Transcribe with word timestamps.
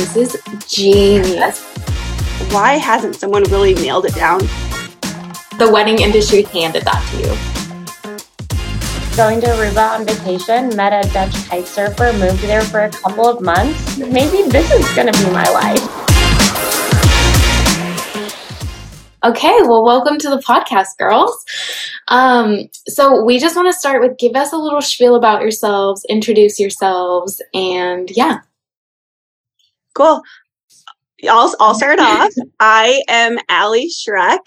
this 0.00 0.16
is 0.16 0.42
genius. 0.66 1.62
Why 2.52 2.78
hasn't 2.78 3.16
someone 3.16 3.42
really 3.44 3.74
nailed 3.74 4.06
it 4.06 4.14
down? 4.14 4.38
The 5.58 5.68
wedding 5.70 6.00
industry 6.00 6.42
handed 6.44 6.84
that 6.84 7.06
to 7.10 7.16
you. 7.18 7.34
Going 9.14 9.42
to 9.42 9.48
Aruba 9.48 9.98
on 9.98 10.06
vacation, 10.06 10.74
met 10.74 11.04
a 11.04 11.06
Dutch 11.12 11.34
kite 11.48 11.66
surfer, 11.66 12.14
moved 12.14 12.40
there 12.44 12.62
for 12.62 12.80
a 12.80 12.90
couple 12.90 13.28
of 13.28 13.42
months. 13.42 13.98
Maybe 13.98 14.48
this 14.48 14.72
is 14.72 14.90
going 14.94 15.12
to 15.12 15.22
be 15.22 15.30
my 15.32 15.46
life. 15.50 16.00
Okay, 19.22 19.58
well, 19.64 19.84
welcome 19.84 20.16
to 20.18 20.30
the 20.30 20.38
podcast, 20.38 20.96
girls. 20.98 21.44
Um, 22.08 22.70
so 22.88 23.22
we 23.22 23.38
just 23.38 23.54
want 23.54 23.68
to 23.68 23.78
start 23.78 24.00
with 24.00 24.16
give 24.16 24.34
us 24.34 24.54
a 24.54 24.56
little 24.56 24.80
spiel 24.80 25.14
about 25.14 25.42
yourselves, 25.42 26.06
introduce 26.08 26.58
yourselves, 26.58 27.42
and 27.52 28.10
yeah. 28.16 28.40
Cool. 29.94 30.22
I'll, 31.28 31.54
I'll 31.60 31.74
start 31.74 31.98
off. 32.00 32.32
I 32.58 33.02
am 33.08 33.38
Aly 33.50 33.88
Schreck. 33.88 34.40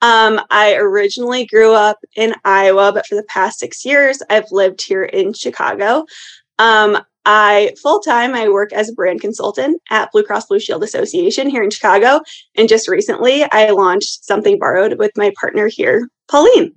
Um, 0.00 0.40
I 0.50 0.74
originally 0.76 1.46
grew 1.46 1.72
up 1.72 1.98
in 2.16 2.34
Iowa, 2.44 2.92
but 2.92 3.06
for 3.06 3.16
the 3.16 3.24
past 3.24 3.58
six 3.58 3.84
years, 3.84 4.22
I've 4.30 4.50
lived 4.52 4.82
here 4.82 5.04
in 5.04 5.32
Chicago. 5.32 6.04
Um, 6.58 6.98
I 7.24 7.74
full 7.82 8.00
time 8.00 8.34
I 8.34 8.48
work 8.48 8.72
as 8.72 8.88
a 8.88 8.94
brand 8.94 9.20
consultant 9.20 9.82
at 9.90 10.10
Blue 10.12 10.22
Cross 10.22 10.46
Blue 10.46 10.60
Shield 10.60 10.82
Association 10.82 11.50
here 11.50 11.62
in 11.62 11.70
Chicago, 11.70 12.20
and 12.56 12.68
just 12.68 12.88
recently 12.88 13.44
I 13.52 13.70
launched 13.70 14.24
Something 14.24 14.58
Borrowed 14.58 14.98
with 14.98 15.12
my 15.16 15.32
partner 15.38 15.68
here, 15.68 16.08
Pauline. 16.30 16.72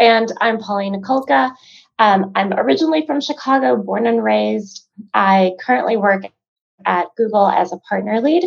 And 0.00 0.32
I'm 0.40 0.58
Pauline 0.58 0.94
Nikolka. 0.94 1.52
Um, 1.98 2.32
I'm 2.34 2.52
originally 2.54 3.06
from 3.06 3.20
Chicago, 3.20 3.76
born 3.76 4.06
and 4.06 4.22
raised. 4.22 4.86
I 5.14 5.52
currently 5.60 5.96
work 5.96 6.24
at 6.84 7.06
Google 7.16 7.48
as 7.48 7.72
a 7.72 7.78
partner 7.88 8.20
lead 8.20 8.44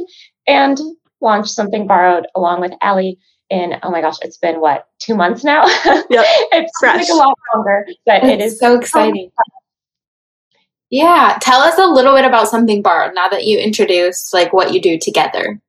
and 0.48 0.80
launched 1.22 1.52
Something 1.52 1.88
Borrowed 1.88 2.28
along 2.36 2.62
with 2.62 2.74
Aly 2.84 3.18
in 3.50 3.76
oh 3.84 3.90
my 3.90 4.02
gosh, 4.02 4.18
it's 4.22 4.38
been 4.38 4.62
what 4.62 4.88
two 5.00 5.16
months 5.16 5.44
now. 5.44 5.64
Yep, 5.86 6.26
it's 6.52 6.72
Fresh. 6.80 7.02
like 7.02 7.10
a 7.10 7.14
lot 7.14 7.36
longer, 7.56 7.86
but 8.06 8.24
it's 8.24 8.26
it 8.26 8.42
is 8.42 8.60
so 8.60 8.80
exciting. 8.80 9.32
Yeah, 10.90 11.38
tell 11.42 11.62
us 11.62 11.78
a 11.78 11.86
little 11.86 12.16
bit 12.16 12.26
about 12.26 12.48
something 12.48 12.82
borrowed 12.82 13.14
now 13.14 13.28
that 13.30 13.46
you 13.46 13.60
introduced 13.60 14.34
like 14.34 14.54
what 14.54 14.74
you 14.74 14.82
do 14.82 14.98
together. 15.00 15.60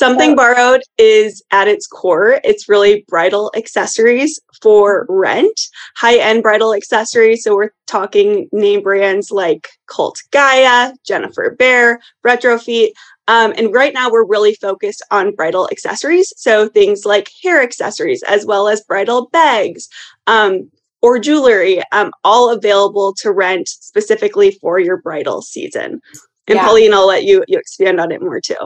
Something 0.00 0.34
borrowed 0.34 0.80
is 0.96 1.42
at 1.50 1.68
its 1.68 1.86
core, 1.86 2.40
it's 2.42 2.70
really 2.70 3.04
bridal 3.06 3.52
accessories 3.54 4.40
for 4.62 5.04
rent, 5.10 5.60
high 5.94 6.16
end 6.16 6.42
bridal 6.42 6.72
accessories. 6.72 7.42
So 7.42 7.54
we're 7.54 7.72
talking 7.86 8.48
name 8.50 8.82
brands 8.82 9.30
like 9.30 9.68
Cult 9.88 10.22
Gaia, 10.30 10.94
Jennifer 11.04 11.54
Behr, 11.54 11.98
Retrofête. 12.26 12.92
Um, 13.28 13.52
and 13.58 13.74
right 13.74 13.92
now 13.92 14.10
we're 14.10 14.24
really 14.24 14.54
focused 14.54 15.04
on 15.10 15.34
bridal 15.34 15.68
accessories. 15.70 16.32
So 16.34 16.66
things 16.66 17.04
like 17.04 17.30
hair 17.42 17.62
accessories, 17.62 18.22
as 18.22 18.46
well 18.46 18.68
as 18.68 18.80
bridal 18.80 19.28
bags, 19.34 19.86
um, 20.26 20.70
or 21.02 21.18
jewelry, 21.18 21.82
um, 21.92 22.10
all 22.24 22.50
available 22.50 23.12
to 23.16 23.32
rent 23.32 23.68
specifically 23.68 24.52
for 24.62 24.80
your 24.80 24.96
bridal 24.96 25.42
season. 25.42 26.00
And 26.46 26.56
yeah. 26.56 26.64
Pauline, 26.64 26.94
I'll 26.94 27.06
let 27.06 27.24
you 27.24 27.44
you 27.48 27.58
expand 27.58 28.00
on 28.00 28.10
it 28.12 28.22
more 28.22 28.40
too. 28.40 28.56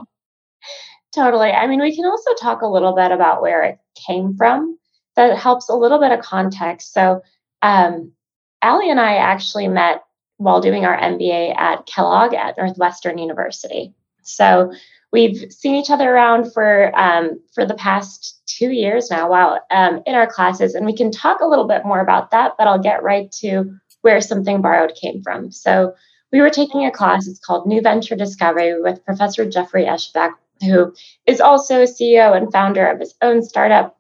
Totally. 1.15 1.51
I 1.51 1.67
mean, 1.67 1.81
we 1.81 1.95
can 1.95 2.07
also 2.07 2.35
talk 2.41 2.63
a 2.63 2.67
little 2.67 2.95
bit 2.95 3.13
about 3.13 3.41
where 3.41 3.63
it 3.63 3.79
came 3.95 4.37
from. 4.37 4.79
That 5.17 5.39
helps 5.39 5.69
a 5.69 5.77
little 5.77 6.01
bit 6.01 6.11
of 6.11 6.21
context. 6.21 6.93
So, 6.93 7.23
um, 7.63 8.13
Aly 8.65 8.91
and 8.91 8.99
I 8.99 9.17
actually 9.17 9.69
met 9.69 10.03
while 10.39 10.61
doing 10.61 10.85
our 10.85 10.99
MBA 10.99 11.57
at 11.57 11.87
Kellogg 11.87 12.35
at 12.35 12.57
Northwestern 12.57 13.19
University. 13.19 13.95
So 14.23 14.73
we've 15.15 15.53
seen 15.53 15.77
each 15.77 15.91
other 15.91 16.13
around 16.13 16.53
for 16.53 16.93
um, 16.99 17.41
for 17.55 17.65
the 17.65 17.75
past 17.75 18.43
two 18.47 18.71
years 18.71 19.11
now 19.11 19.31
while 19.31 19.61
um, 19.71 20.03
in 20.07 20.15
our 20.15 20.27
classes 20.27 20.75
and 20.75 20.85
we 20.85 20.97
can 20.97 21.13
talk 21.13 21.41
a 21.41 21.47
little 21.47 21.69
bit 21.69 21.85
more 21.85 22.01
about 22.01 22.33
that 22.33 22.53
but 22.59 22.67
i'll 22.67 22.83
get 22.83 23.03
right 23.03 23.31
to 23.31 23.73
where 24.03 24.21
something 24.21 24.61
borrowed 24.61 24.93
came 25.01 25.23
from 25.23 25.51
so 25.51 25.95
we 26.33 26.41
were 26.41 26.51
taking 26.51 26.85
a 26.85 26.91
class 26.91 27.29
it's 27.29 27.39
called 27.39 27.67
new 27.67 27.81
venture 27.81 28.17
discovery 28.17 28.81
with 28.83 29.05
professor 29.05 29.49
jeffrey 29.49 29.85
eschbach 29.85 30.33
who 30.65 30.93
is 31.27 31.41
also 31.41 31.83
a 31.83 31.87
ceo 31.87 32.37
and 32.37 32.53
founder 32.53 32.87
of 32.87 33.01
his 33.01 33.15
own 33.23 33.43
startup 33.43 33.99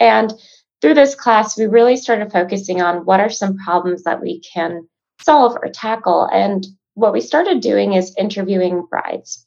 and 0.00 0.32
through 0.80 0.94
this 0.94 1.14
class 1.14 1.56
we 1.58 1.66
really 1.66 1.96
started 1.96 2.32
focusing 2.32 2.80
on 2.80 3.04
what 3.04 3.20
are 3.20 3.30
some 3.30 3.56
problems 3.58 4.02
that 4.04 4.20
we 4.20 4.40
can 4.40 4.86
solve 5.20 5.56
or 5.62 5.68
tackle 5.68 6.28
and 6.32 6.66
what 6.94 7.12
we 7.12 7.20
started 7.20 7.60
doing 7.60 7.92
is 7.92 8.14
interviewing 8.18 8.86
brides 8.88 9.46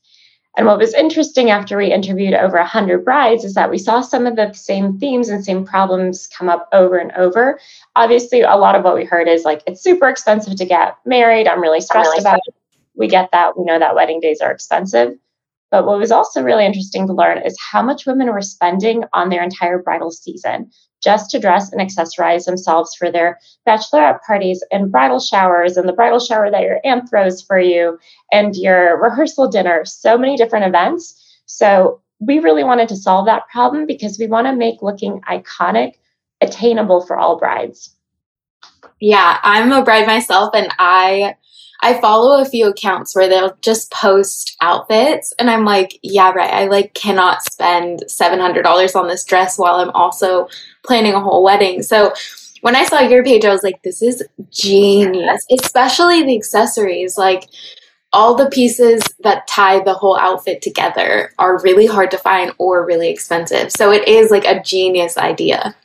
and 0.58 0.68
what 0.68 0.80
was 0.80 0.94
interesting 0.94 1.52
after 1.52 1.78
we 1.78 1.92
interviewed 1.92 2.34
over 2.34 2.58
100 2.58 3.06
brides 3.06 3.46
is 3.46 3.54
that 3.54 3.70
we 3.70 3.78
saw 3.78 4.02
some 4.02 4.26
of 4.26 4.36
the 4.36 4.52
same 4.54 4.98
themes 5.00 5.30
and 5.30 5.46
same 5.46 5.66
problems 5.66 6.28
come 6.28 6.50
up 6.50 6.68
over 6.74 6.98
and 6.98 7.12
over. 7.14 7.60
Obviously, 7.96 8.42
a 8.42 8.56
lot 8.56 8.76
of 8.76 8.84
what 8.84 8.96
we 8.96 9.06
heard 9.06 9.28
is 9.28 9.46
like, 9.46 9.62
it's 9.68 9.82
super 9.82 10.10
expensive 10.10 10.56
to 10.56 10.66
get 10.66 10.98
married. 11.06 11.48
I'm 11.48 11.62
really 11.62 11.82
stressed 11.82 12.08
I'm 12.08 12.12
really 12.12 12.22
about 12.22 12.42
it. 12.46 12.56
We 12.96 13.08
get 13.08 13.30
that. 13.32 13.58
We 13.58 13.64
know 13.64 13.80
that 13.80 13.96
wedding 13.96 14.20
days 14.20 14.42
are 14.42 14.52
expensive. 14.52 15.18
But 15.72 15.86
what 15.86 16.00
was 16.00 16.12
also 16.12 16.42
really 16.42 16.66
interesting 16.66 17.06
to 17.08 17.14
learn 17.14 17.40
is 17.40 17.58
how 17.72 17.82
much 17.82 18.06
women 18.06 18.32
were 18.32 18.42
spending 18.42 19.04
on 19.14 19.30
their 19.30 19.44
entire 19.44 19.82
bridal 19.82 20.12
season 20.12 20.72
just 21.02 21.30
to 21.32 21.40
dress 21.40 21.72
and 21.72 21.80
accessorize 21.80 22.46
themselves 22.46 22.96
for 22.96 23.12
their 23.12 23.40
bachelorette 23.68 24.20
parties 24.26 24.64
and 24.72 24.92
bridal 24.92 25.20
showers 25.20 25.78
and 25.78 25.88
the 25.88 25.94
bridal 25.94 26.20
shower 26.20 26.52
that 26.52 26.64
your 26.64 26.80
aunt 26.84 27.10
throws 27.10 27.42
for 27.42 27.60
you 27.60 27.98
and 28.32 28.56
your 28.56 29.02
rehearsal 29.02 29.48
dinner, 29.48 29.86
so 29.86 30.18
many 30.18 30.36
different 30.36 30.66
events. 30.66 31.42
So 31.46 32.02
we 32.20 32.40
really 32.40 32.64
wanted 32.64 32.90
to 32.90 32.98
solve 32.98 33.26
that 33.28 33.48
problem 33.48 33.86
because 33.86 34.20
we 34.20 34.28
want 34.28 34.48
to 34.48 34.56
make 34.56 34.82
looking 34.82 35.22
iconic 35.22 35.94
attainable 36.42 37.06
for 37.06 37.18
all 37.18 37.38
brides. 37.38 37.96
Yeah, 39.00 39.40
I'm 39.44 39.72
a 39.72 39.84
bride 39.84 40.08
myself 40.08 40.54
and 40.54 40.68
I 40.78 41.36
I 41.82 42.00
follow 42.02 42.42
a 42.42 42.46
few 42.46 42.68
accounts 42.68 43.16
where 43.16 43.30
they'll 43.30 43.56
just 43.62 43.92
post 43.92 44.58
outfits 44.62 45.34
and 45.40 45.50
I'm 45.50 45.64
like, 45.64 45.98
yeah, 46.04 46.32
right. 46.32 46.52
I 46.52 46.66
like 46.68 46.94
cannot 46.94 47.44
spend 47.44 48.04
$700 48.08 48.96
on 48.96 49.08
this 49.08 49.24
dress 49.24 49.58
while 49.58 49.76
I'm 49.76 49.92
also 49.92 50.50
planning 50.84 51.14
a 51.14 51.22
whole 51.22 51.44
wedding. 51.44 51.82
So 51.82 52.14
when 52.62 52.76
I 52.76 52.84
saw 52.84 53.00
your 53.00 53.24
page, 53.24 53.46
I 53.46 53.52
was 53.52 53.64
like, 53.64 53.82
this 53.84 54.02
is 54.02 54.24
genius, 54.52 55.46
especially 55.52 56.24
the 56.24 56.36
accessories. 56.36 57.18
Like 57.18 57.46
all 58.12 58.36
the 58.36 58.50
pieces 58.50 59.02
that 59.22 59.48
tie 59.48 59.80
the 59.80 59.94
whole 59.94 60.18
outfit 60.18 60.62
together 60.62 61.32
are 61.40 61.62
really 61.62 61.86
hard 61.86 62.12
to 62.12 62.18
find 62.18 62.52
or 62.58 62.86
really 62.86 63.10
expensive. 63.10 63.72
So 63.72 63.92
it 63.92 64.08
is 64.08 64.32
like 64.32 64.46
a 64.46 64.62
genius 64.62 65.18
idea. 65.18 65.76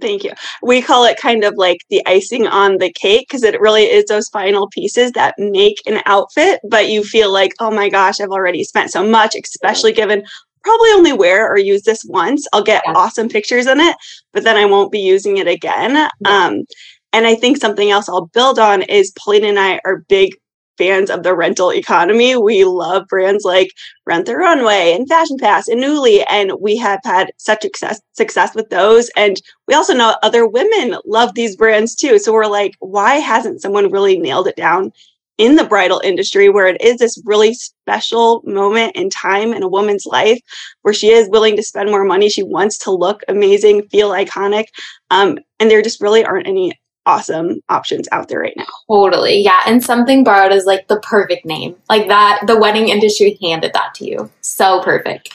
Thank 0.00 0.24
you. 0.24 0.32
We 0.62 0.80
call 0.80 1.04
it 1.04 1.20
kind 1.20 1.44
of 1.44 1.54
like 1.56 1.78
the 1.90 2.02
icing 2.06 2.46
on 2.46 2.78
the 2.78 2.90
cake 2.92 3.26
because 3.28 3.42
it 3.42 3.60
really 3.60 3.84
is 3.84 4.06
those 4.06 4.28
final 4.28 4.68
pieces 4.68 5.12
that 5.12 5.34
make 5.38 5.76
an 5.86 6.02
outfit, 6.06 6.60
but 6.68 6.88
you 6.88 7.04
feel 7.04 7.30
like, 7.30 7.52
oh 7.60 7.70
my 7.70 7.88
gosh, 7.88 8.20
I've 8.20 8.30
already 8.30 8.64
spent 8.64 8.90
so 8.90 9.06
much, 9.06 9.34
especially 9.34 9.92
given 9.92 10.24
probably 10.64 10.90
only 10.90 11.12
wear 11.12 11.50
or 11.50 11.58
use 11.58 11.82
this 11.82 12.04
once. 12.06 12.46
I'll 12.52 12.62
get 12.62 12.82
yeah. 12.86 12.94
awesome 12.94 13.28
pictures 13.28 13.66
in 13.66 13.80
it, 13.80 13.96
but 14.32 14.44
then 14.44 14.56
I 14.56 14.64
won't 14.64 14.92
be 14.92 15.00
using 15.00 15.36
it 15.38 15.48
again. 15.48 15.94
Yeah. 15.94 16.08
Um, 16.46 16.64
and 17.12 17.26
I 17.26 17.34
think 17.34 17.58
something 17.58 17.90
else 17.90 18.08
I'll 18.08 18.26
build 18.26 18.58
on 18.58 18.82
is 18.82 19.12
Pauline 19.18 19.44
and 19.44 19.58
I 19.58 19.80
are 19.84 20.04
big 20.08 20.34
fans 20.78 21.10
of 21.10 21.22
the 21.22 21.34
rental 21.34 21.72
economy. 21.72 22.36
We 22.36 22.64
love 22.64 23.06
brands 23.08 23.44
like 23.44 23.70
Rent 24.06 24.26
the 24.26 24.36
Runway 24.36 24.92
and 24.94 25.08
Fashion 25.08 25.36
Pass 25.38 25.68
and 25.68 25.82
Nuuly, 25.82 26.24
and 26.28 26.52
we 26.60 26.76
have 26.76 27.00
had 27.04 27.30
such 27.38 27.62
success 27.62 28.00
success 28.12 28.54
with 28.54 28.70
those. 28.70 29.10
And 29.16 29.40
we 29.68 29.74
also 29.74 29.94
know 29.94 30.16
other 30.22 30.46
women 30.46 30.98
love 31.04 31.34
these 31.34 31.56
brands 31.56 31.94
too. 31.94 32.18
So 32.18 32.32
we're 32.32 32.46
like, 32.46 32.74
why 32.80 33.16
hasn't 33.16 33.62
someone 33.62 33.90
really 33.90 34.18
nailed 34.18 34.48
it 34.48 34.56
down 34.56 34.92
in 35.38 35.56
the 35.56 35.64
bridal 35.64 36.00
industry 36.04 36.48
where 36.48 36.66
it 36.66 36.80
is 36.80 36.98
this 36.98 37.20
really 37.24 37.54
special 37.54 38.42
moment 38.44 38.94
in 38.94 39.08
time 39.08 39.52
in 39.52 39.62
a 39.62 39.68
woman's 39.68 40.06
life 40.06 40.38
where 40.82 40.94
she 40.94 41.10
is 41.10 41.28
willing 41.30 41.56
to 41.56 41.62
spend 41.62 41.90
more 41.90 42.04
money 42.04 42.28
she 42.28 42.42
wants 42.42 42.76
to 42.76 42.90
look 42.90 43.22
amazing 43.28 43.82
feel 43.88 44.10
iconic 44.10 44.66
um, 45.10 45.38
and 45.58 45.70
there 45.70 45.82
just 45.82 46.02
really 46.02 46.24
aren't 46.24 46.46
any 46.46 46.72
awesome 47.06 47.60
options 47.68 48.08
out 48.12 48.28
there 48.28 48.40
right 48.40 48.56
now. 48.56 48.66
Totally. 48.88 49.42
Yeah. 49.42 49.60
And 49.66 49.82
something 49.82 50.24
borrowed 50.24 50.52
is 50.52 50.64
like 50.64 50.88
the 50.88 51.00
perfect 51.00 51.44
name. 51.44 51.76
Like 51.88 52.08
that 52.08 52.42
the 52.46 52.58
wedding 52.58 52.88
industry 52.88 53.38
handed 53.42 53.72
that 53.74 53.94
to 53.94 54.04
you. 54.04 54.30
So 54.40 54.82
perfect. 54.82 55.34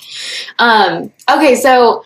Um 0.60 1.12
okay, 1.30 1.56
so 1.56 2.04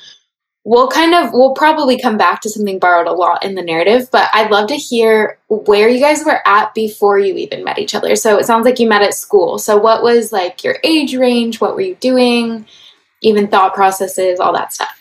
we'll 0.64 0.90
kind 0.90 1.14
of 1.14 1.32
we'll 1.34 1.54
probably 1.54 2.00
come 2.00 2.18
back 2.18 2.42
to 2.42 2.50
something 2.50 2.80
borrowed 2.80 3.08
a 3.08 3.14
lot 3.14 3.44
in 3.44 3.56
the 3.56 3.62
narrative, 3.62 4.10
but 4.12 4.30
I'd 4.34 4.52
love 4.52 4.68
to 4.70 4.76
hear 4.76 5.38
where 5.48 5.90
you 5.90 6.00
guys 6.00 6.24
were 6.26 6.46
at 6.48 6.74
before 6.74 7.20
you 7.20 7.36
even 7.36 7.64
met 7.64 7.80
each 7.80 7.96
other. 7.96 8.16
So 8.16 8.38
it 8.38 8.46
sounds 8.46 8.66
like 8.66 8.80
you 8.80 8.88
met 8.88 9.02
at 9.02 9.14
school. 9.14 9.58
So 9.58 9.78
what 9.78 10.04
was 10.04 10.32
like 10.32 10.64
your 10.64 10.78
age 10.84 11.16
range? 11.16 11.62
What 11.62 11.76
were 11.76 11.82
you 11.82 11.96
doing? 11.96 12.66
Even 13.22 13.48
thought 13.48 13.76
processes, 13.76 14.40
all 14.40 14.54
that 14.54 14.74
stuff. 14.74 15.01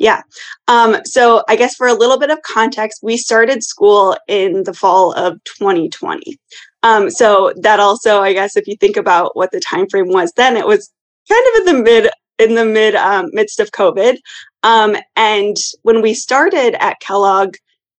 Yeah. 0.00 0.22
Um, 0.66 0.96
so 1.04 1.44
I 1.46 1.56
guess 1.56 1.74
for 1.74 1.86
a 1.86 1.94
little 1.94 2.18
bit 2.18 2.30
of 2.30 2.40
context, 2.40 3.00
we 3.02 3.18
started 3.18 3.62
school 3.62 4.16
in 4.28 4.64
the 4.64 4.72
fall 4.72 5.12
of 5.12 5.34
2020. 5.44 6.38
Um, 6.82 7.10
so 7.10 7.52
that 7.60 7.80
also, 7.80 8.22
I 8.22 8.32
guess, 8.32 8.56
if 8.56 8.66
you 8.66 8.76
think 8.76 8.96
about 8.96 9.36
what 9.36 9.52
the 9.52 9.60
time 9.60 9.86
frame 9.90 10.08
was 10.08 10.32
then, 10.36 10.56
it 10.56 10.66
was 10.66 10.90
kind 11.30 11.44
of 11.46 11.60
in 11.60 11.76
the 11.76 11.82
mid 11.82 12.10
in 12.38 12.54
the 12.54 12.64
mid 12.64 12.94
um, 12.94 13.26
midst 13.32 13.60
of 13.60 13.72
COVID. 13.72 14.16
Um, 14.62 14.96
and 15.16 15.58
when 15.82 16.00
we 16.00 16.14
started 16.14 16.82
at 16.82 17.00
Kellogg, 17.00 17.56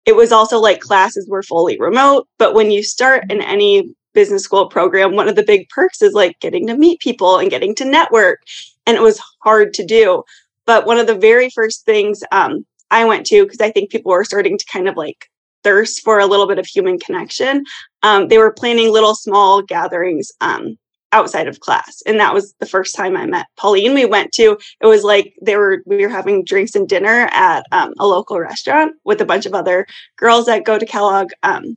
it 0.08 0.16
was 0.16 0.32
also 0.32 0.60
like 0.60 0.80
classes 0.80 1.30
were 1.30 1.44
fully 1.44 1.78
remote. 1.80 2.28
But 2.40 2.56
when 2.56 2.72
you 2.72 2.82
start 2.82 3.32
in 3.32 3.44
any 3.44 3.94
business 4.16 4.44
school 4.44 4.68
program, 4.68 5.16
one 5.16 5.28
of 5.28 5.36
the 5.36 5.44
big 5.44 5.70
perks 5.70 6.02
is 6.02 6.14
like 6.14 6.40
getting 6.40 6.66
to 6.66 6.76
meet 6.76 7.00
people 7.00 7.38
and 7.38 7.52
getting 7.52 7.76
to 7.76 7.86
network. 7.86 8.40
And 8.88 8.98
it 8.98 9.04
was 9.04 9.22
hard 9.44 9.76
to 9.76 9.86
do. 9.86 10.24
But 10.72 10.86
one 10.86 11.00
of 11.00 11.06
the 11.06 11.16
very 11.16 11.50
first 11.50 11.84
things 11.84 12.24
um, 12.32 12.66
I 12.92 13.04
went 13.04 13.26
to, 13.26 13.44
because 13.44 13.60
I 13.60 13.72
think 13.72 13.92
people 13.92 14.14
were 14.14 14.24
starting 14.24 14.58
to 14.58 14.66
kind 14.72 14.88
of 14.88 14.96
like 14.96 15.28
thirst 15.66 16.02
for 16.02 16.18
a 16.18 16.26
little 16.26 16.48
bit 16.48 16.60
of 16.60 16.66
human 16.66 16.98
connection, 16.98 17.66
um, 18.04 18.30
they 18.30 18.38
were 18.38 18.54
planning 18.54 18.90
little 18.90 19.14
small 19.14 19.62
gatherings 19.62 20.32
um, 20.40 20.78
outside 21.12 21.50
of 21.50 21.60
class. 21.60 22.02
And 22.06 22.22
that 22.22 22.34
was 22.34 22.54
the 22.62 22.66
first 22.66 22.96
time 22.96 23.18
I 23.18 23.26
met 23.26 23.48
Pauline. 23.58 23.94
We 23.94 24.06
went 24.06 24.32
to, 24.36 24.58
it 24.80 24.86
was 24.86 25.04
like 25.04 25.34
they 25.42 25.58
were, 25.58 25.84
we 25.86 26.04
were 26.04 26.10
having 26.10 26.46
drinks 26.46 26.74
and 26.74 26.88
dinner 26.88 27.28
at 27.34 27.66
um, 27.74 27.94
a 28.00 28.08
local 28.08 28.40
restaurant 28.40 28.94
with 29.04 29.20
a 29.20 29.26
bunch 29.26 29.46
of 29.46 29.54
other 29.54 29.86
girls 30.16 30.46
that 30.46 30.64
go 30.64 30.80
to 30.80 30.86
Kellogg. 30.86 31.32
Um, 31.44 31.76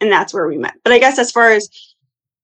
and 0.00 0.10
that's 0.10 0.32
where 0.32 0.48
we 0.48 0.56
met. 0.56 0.76
But 0.82 0.94
I 0.94 0.98
guess 0.98 1.18
as 1.18 1.30
far 1.30 1.50
as 1.50 1.68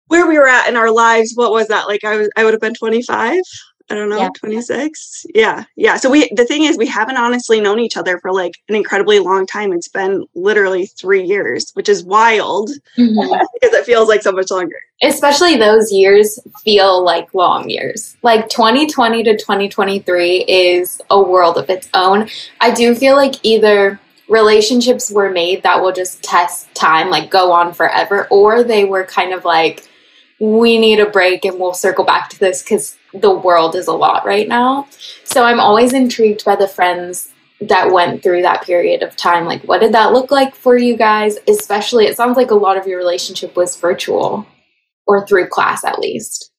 where 0.08 0.26
we 0.26 0.38
were 0.38 0.46
at 0.46 0.68
in 0.68 0.76
our 0.76 0.92
lives, 0.92 1.32
what 1.36 1.52
was 1.52 1.68
that? 1.68 1.88
Like 1.88 2.04
I 2.04 2.18
was, 2.18 2.28
I 2.36 2.44
would 2.44 2.52
have 2.52 2.60
been 2.60 2.74
25. 2.74 3.40
I 3.88 3.94
don't 3.94 4.08
know, 4.08 4.18
yeah. 4.18 4.30
26. 4.36 5.26
Yeah. 5.32 5.64
Yeah. 5.76 5.96
So 5.96 6.10
we, 6.10 6.28
the 6.34 6.44
thing 6.44 6.64
is, 6.64 6.76
we 6.76 6.88
haven't 6.88 7.16
honestly 7.16 7.60
known 7.60 7.78
each 7.78 7.96
other 7.96 8.18
for 8.18 8.32
like 8.32 8.54
an 8.68 8.74
incredibly 8.74 9.20
long 9.20 9.46
time. 9.46 9.72
It's 9.72 9.88
been 9.88 10.26
literally 10.34 10.86
three 10.86 11.22
years, 11.22 11.70
which 11.74 11.88
is 11.88 12.02
wild 12.02 12.70
mm-hmm. 12.98 13.44
because 13.54 13.74
it 13.74 13.84
feels 13.84 14.08
like 14.08 14.22
so 14.22 14.32
much 14.32 14.50
longer. 14.50 14.76
Especially 15.02 15.56
those 15.56 15.92
years 15.92 16.40
feel 16.64 17.04
like 17.04 17.32
long 17.32 17.70
years. 17.70 18.16
Like 18.22 18.48
2020 18.48 19.22
to 19.22 19.36
2023 19.36 20.44
is 20.48 21.00
a 21.10 21.22
world 21.22 21.56
of 21.56 21.70
its 21.70 21.88
own. 21.94 22.28
I 22.60 22.72
do 22.72 22.94
feel 22.94 23.14
like 23.14 23.36
either 23.44 24.00
relationships 24.28 25.12
were 25.12 25.30
made 25.30 25.62
that 25.62 25.80
will 25.80 25.92
just 25.92 26.24
test 26.24 26.74
time, 26.74 27.08
like 27.08 27.30
go 27.30 27.52
on 27.52 27.72
forever, 27.72 28.26
or 28.30 28.64
they 28.64 28.84
were 28.84 29.04
kind 29.04 29.32
of 29.32 29.44
like, 29.44 29.88
we 30.40 30.78
need 30.78 30.98
a 30.98 31.08
break 31.08 31.44
and 31.44 31.58
we'll 31.58 31.72
circle 31.72 32.04
back 32.04 32.28
to 32.30 32.38
this 32.38 32.62
because 32.62 32.96
the 33.20 33.34
world 33.34 33.74
is 33.74 33.86
a 33.86 33.92
lot 33.92 34.24
right 34.24 34.48
now. 34.48 34.88
So 35.24 35.44
I'm 35.44 35.60
always 35.60 35.92
intrigued 35.92 36.44
by 36.44 36.56
the 36.56 36.68
friends 36.68 37.30
that 37.60 37.90
went 37.90 38.22
through 38.22 38.42
that 38.42 38.62
period 38.62 39.02
of 39.02 39.16
time. 39.16 39.46
Like, 39.46 39.62
what 39.64 39.80
did 39.80 39.92
that 39.92 40.12
look 40.12 40.30
like 40.30 40.54
for 40.54 40.76
you 40.76 40.96
guys? 40.96 41.38
Especially, 41.48 42.06
it 42.06 42.16
sounds 42.16 42.36
like 42.36 42.50
a 42.50 42.54
lot 42.54 42.76
of 42.76 42.86
your 42.86 42.98
relationship 42.98 43.56
was 43.56 43.76
virtual 43.76 44.46
or 45.06 45.26
through 45.26 45.48
class 45.48 45.84
at 45.84 45.98
least. 45.98 46.50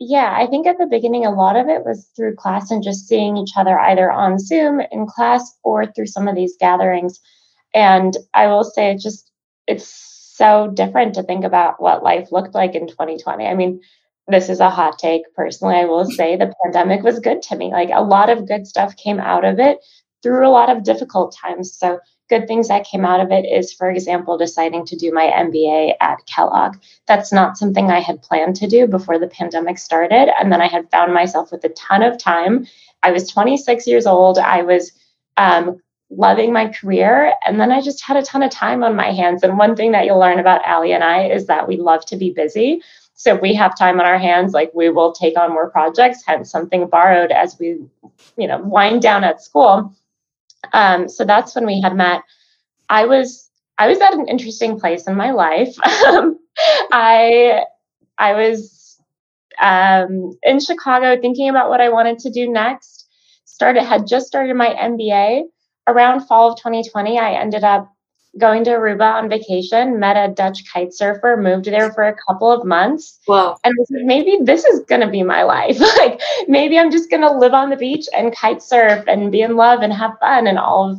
Yeah, 0.00 0.34
I 0.36 0.46
think 0.46 0.66
at 0.66 0.76
the 0.78 0.86
beginning, 0.86 1.24
a 1.24 1.30
lot 1.30 1.56
of 1.56 1.68
it 1.68 1.84
was 1.84 2.08
through 2.16 2.36
class 2.36 2.70
and 2.70 2.82
just 2.82 3.06
seeing 3.08 3.36
each 3.36 3.52
other 3.56 3.78
either 3.78 4.10
on 4.10 4.38
Zoom 4.38 4.80
in 4.92 5.06
class 5.06 5.56
or 5.62 5.86
through 5.86 6.06
some 6.06 6.28
of 6.28 6.34
these 6.34 6.56
gatherings. 6.58 7.20
And 7.74 8.16
I 8.34 8.48
will 8.48 8.64
say, 8.64 8.96
just 8.96 9.30
it's 9.66 9.86
so 10.36 10.70
different 10.74 11.14
to 11.14 11.22
think 11.22 11.44
about 11.44 11.80
what 11.80 12.02
life 12.02 12.32
looked 12.32 12.54
like 12.54 12.74
in 12.74 12.88
2020. 12.88 13.46
I 13.46 13.54
mean, 13.54 13.80
this 14.28 14.48
is 14.48 14.60
a 14.60 14.70
hot 14.70 14.98
take. 14.98 15.22
Personally, 15.34 15.76
I 15.76 15.84
will 15.84 16.04
say 16.04 16.36
the 16.36 16.54
pandemic 16.62 17.02
was 17.02 17.20
good 17.20 17.42
to 17.42 17.56
me. 17.56 17.70
Like 17.70 17.90
a 17.92 18.02
lot 18.02 18.30
of 18.30 18.48
good 18.48 18.66
stuff 18.66 18.96
came 18.96 19.20
out 19.20 19.44
of 19.44 19.58
it 19.58 19.78
through 20.22 20.46
a 20.46 20.50
lot 20.50 20.70
of 20.70 20.84
difficult 20.84 21.36
times. 21.36 21.72
So, 21.76 22.00
good 22.30 22.48
things 22.48 22.68
that 22.68 22.86
came 22.86 23.04
out 23.04 23.20
of 23.20 23.30
it 23.30 23.44
is, 23.44 23.74
for 23.74 23.90
example, 23.90 24.38
deciding 24.38 24.86
to 24.86 24.96
do 24.96 25.12
my 25.12 25.26
MBA 25.26 25.94
at 26.00 26.24
Kellogg. 26.24 26.76
That's 27.06 27.30
not 27.30 27.58
something 27.58 27.90
I 27.90 28.00
had 28.00 28.22
planned 28.22 28.56
to 28.56 28.66
do 28.66 28.86
before 28.86 29.18
the 29.18 29.26
pandemic 29.26 29.78
started. 29.78 30.32
And 30.40 30.50
then 30.50 30.62
I 30.62 30.66
had 30.66 30.90
found 30.90 31.12
myself 31.12 31.52
with 31.52 31.62
a 31.64 31.68
ton 31.70 32.02
of 32.02 32.16
time. 32.16 32.66
I 33.02 33.12
was 33.12 33.30
26 33.30 33.86
years 33.86 34.06
old. 34.06 34.38
I 34.38 34.62
was 34.62 34.92
um, 35.36 35.82
loving 36.10 36.52
my 36.52 36.68
career. 36.68 37.34
And 37.46 37.60
then 37.60 37.70
I 37.70 37.82
just 37.82 38.02
had 38.02 38.16
a 38.16 38.22
ton 38.22 38.42
of 38.42 38.50
time 38.50 38.82
on 38.82 38.96
my 38.96 39.12
hands. 39.12 39.42
And 39.42 39.58
one 39.58 39.76
thing 39.76 39.92
that 39.92 40.06
you'll 40.06 40.18
learn 40.18 40.38
about 40.38 40.66
Aly 40.66 40.92
and 40.92 41.04
I 41.04 41.26
is 41.26 41.46
that 41.46 41.68
we 41.68 41.76
love 41.76 42.06
to 42.06 42.16
be 42.16 42.30
busy. 42.30 42.82
So 43.14 43.36
we 43.36 43.54
have 43.54 43.78
time 43.78 44.00
on 44.00 44.06
our 44.06 44.18
hands, 44.18 44.52
like 44.52 44.72
we 44.74 44.90
will 44.90 45.12
take 45.12 45.38
on 45.38 45.50
more 45.52 45.70
projects, 45.70 46.22
hence 46.26 46.50
something 46.50 46.88
borrowed 46.88 47.30
as 47.30 47.56
we, 47.58 47.78
you 48.36 48.48
know, 48.48 48.58
wind 48.58 49.02
down 49.02 49.22
at 49.24 49.42
school. 49.42 49.94
Um, 50.72 51.08
so 51.08 51.24
that's 51.24 51.54
when 51.54 51.64
we 51.66 51.80
had 51.80 51.94
met. 51.94 52.22
I 52.88 53.06
was 53.06 53.50
I 53.78 53.88
was 53.88 54.00
at 54.00 54.14
an 54.14 54.28
interesting 54.28 54.78
place 54.78 55.06
in 55.06 55.16
my 55.16 55.30
life. 55.30 55.74
I 56.92 57.64
I 58.18 58.34
was 58.34 59.00
um, 59.60 60.36
in 60.42 60.60
Chicago 60.60 61.20
thinking 61.20 61.48
about 61.48 61.68
what 61.68 61.80
I 61.80 61.88
wanted 61.90 62.18
to 62.20 62.30
do 62.30 62.50
next. 62.50 63.08
Started 63.44 63.84
had 63.84 64.06
just 64.06 64.26
started 64.26 64.54
my 64.54 64.74
MBA 64.74 65.44
around 65.86 66.26
fall 66.26 66.52
of 66.52 66.58
2020. 66.58 67.18
I 67.18 67.34
ended 67.34 67.62
up 67.62 67.93
going 68.38 68.64
to 68.64 68.70
Aruba 68.70 69.14
on 69.14 69.28
vacation, 69.28 70.00
met 70.00 70.16
a 70.16 70.32
Dutch 70.32 70.64
kite 70.72 70.92
surfer, 70.92 71.36
moved 71.36 71.66
there 71.66 71.92
for 71.92 72.04
a 72.04 72.16
couple 72.26 72.50
of 72.50 72.66
months. 72.66 73.20
Wow. 73.28 73.56
And 73.64 73.74
was 73.78 73.90
like, 73.90 74.04
maybe 74.04 74.38
this 74.42 74.64
is 74.64 74.80
going 74.80 75.00
to 75.00 75.08
be 75.08 75.22
my 75.22 75.42
life. 75.42 75.78
like, 75.98 76.20
maybe 76.48 76.78
I'm 76.78 76.90
just 76.90 77.10
going 77.10 77.22
to 77.22 77.30
live 77.30 77.54
on 77.54 77.70
the 77.70 77.76
beach 77.76 78.06
and 78.14 78.34
kite 78.34 78.62
surf 78.62 79.04
and 79.06 79.30
be 79.30 79.42
in 79.42 79.56
love 79.56 79.80
and 79.80 79.92
have 79.92 80.18
fun 80.20 80.46
and 80.46 80.58
all 80.58 80.90
of 80.90 80.98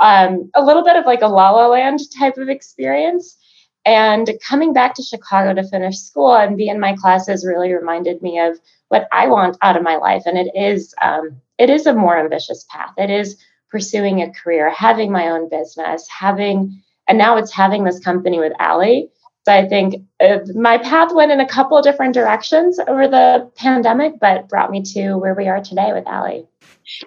um, 0.00 0.50
a 0.54 0.64
little 0.64 0.82
bit 0.82 0.96
of 0.96 1.06
like 1.06 1.22
a 1.22 1.28
la 1.28 1.50
la 1.50 1.68
land 1.68 2.00
type 2.18 2.36
of 2.36 2.48
experience. 2.48 3.38
And 3.84 4.30
coming 4.46 4.72
back 4.72 4.94
to 4.94 5.02
Chicago 5.02 5.54
to 5.54 5.68
finish 5.68 5.98
school 5.98 6.34
and 6.34 6.56
be 6.56 6.68
in 6.68 6.80
my 6.80 6.94
classes 6.94 7.46
really 7.46 7.72
reminded 7.72 8.22
me 8.22 8.38
of 8.38 8.58
what 8.88 9.08
I 9.12 9.26
want 9.26 9.56
out 9.62 9.76
of 9.76 9.82
my 9.82 9.96
life. 9.96 10.22
And 10.24 10.38
it 10.38 10.50
is, 10.54 10.94
um, 11.02 11.40
it 11.58 11.70
is 11.70 11.86
a 11.86 11.94
more 11.94 12.16
ambitious 12.16 12.64
path. 12.70 12.92
It 12.96 13.10
is 13.10 13.36
pursuing 13.72 14.20
a 14.20 14.30
career, 14.30 14.70
having 14.70 15.10
my 15.10 15.28
own 15.30 15.48
business, 15.48 16.06
having, 16.08 16.80
and 17.08 17.18
now 17.18 17.38
it's 17.38 17.50
having 17.50 17.82
this 17.82 17.98
company 17.98 18.38
with 18.38 18.52
Aly. 18.60 19.08
So 19.44 19.52
I 19.52 19.66
think 19.66 20.04
uh, 20.20 20.38
my 20.54 20.78
path 20.78 21.12
went 21.12 21.32
in 21.32 21.40
a 21.40 21.48
couple 21.48 21.76
of 21.76 21.82
different 21.82 22.14
directions 22.14 22.78
over 22.86 23.08
the 23.08 23.50
pandemic, 23.56 24.20
but 24.20 24.48
brought 24.48 24.70
me 24.70 24.82
to 24.94 25.14
where 25.14 25.34
we 25.34 25.48
are 25.48 25.60
today 25.60 25.92
with 25.92 26.06
Aly. 26.06 26.46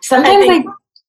Sometimes 0.02 0.46
I, 0.50 0.64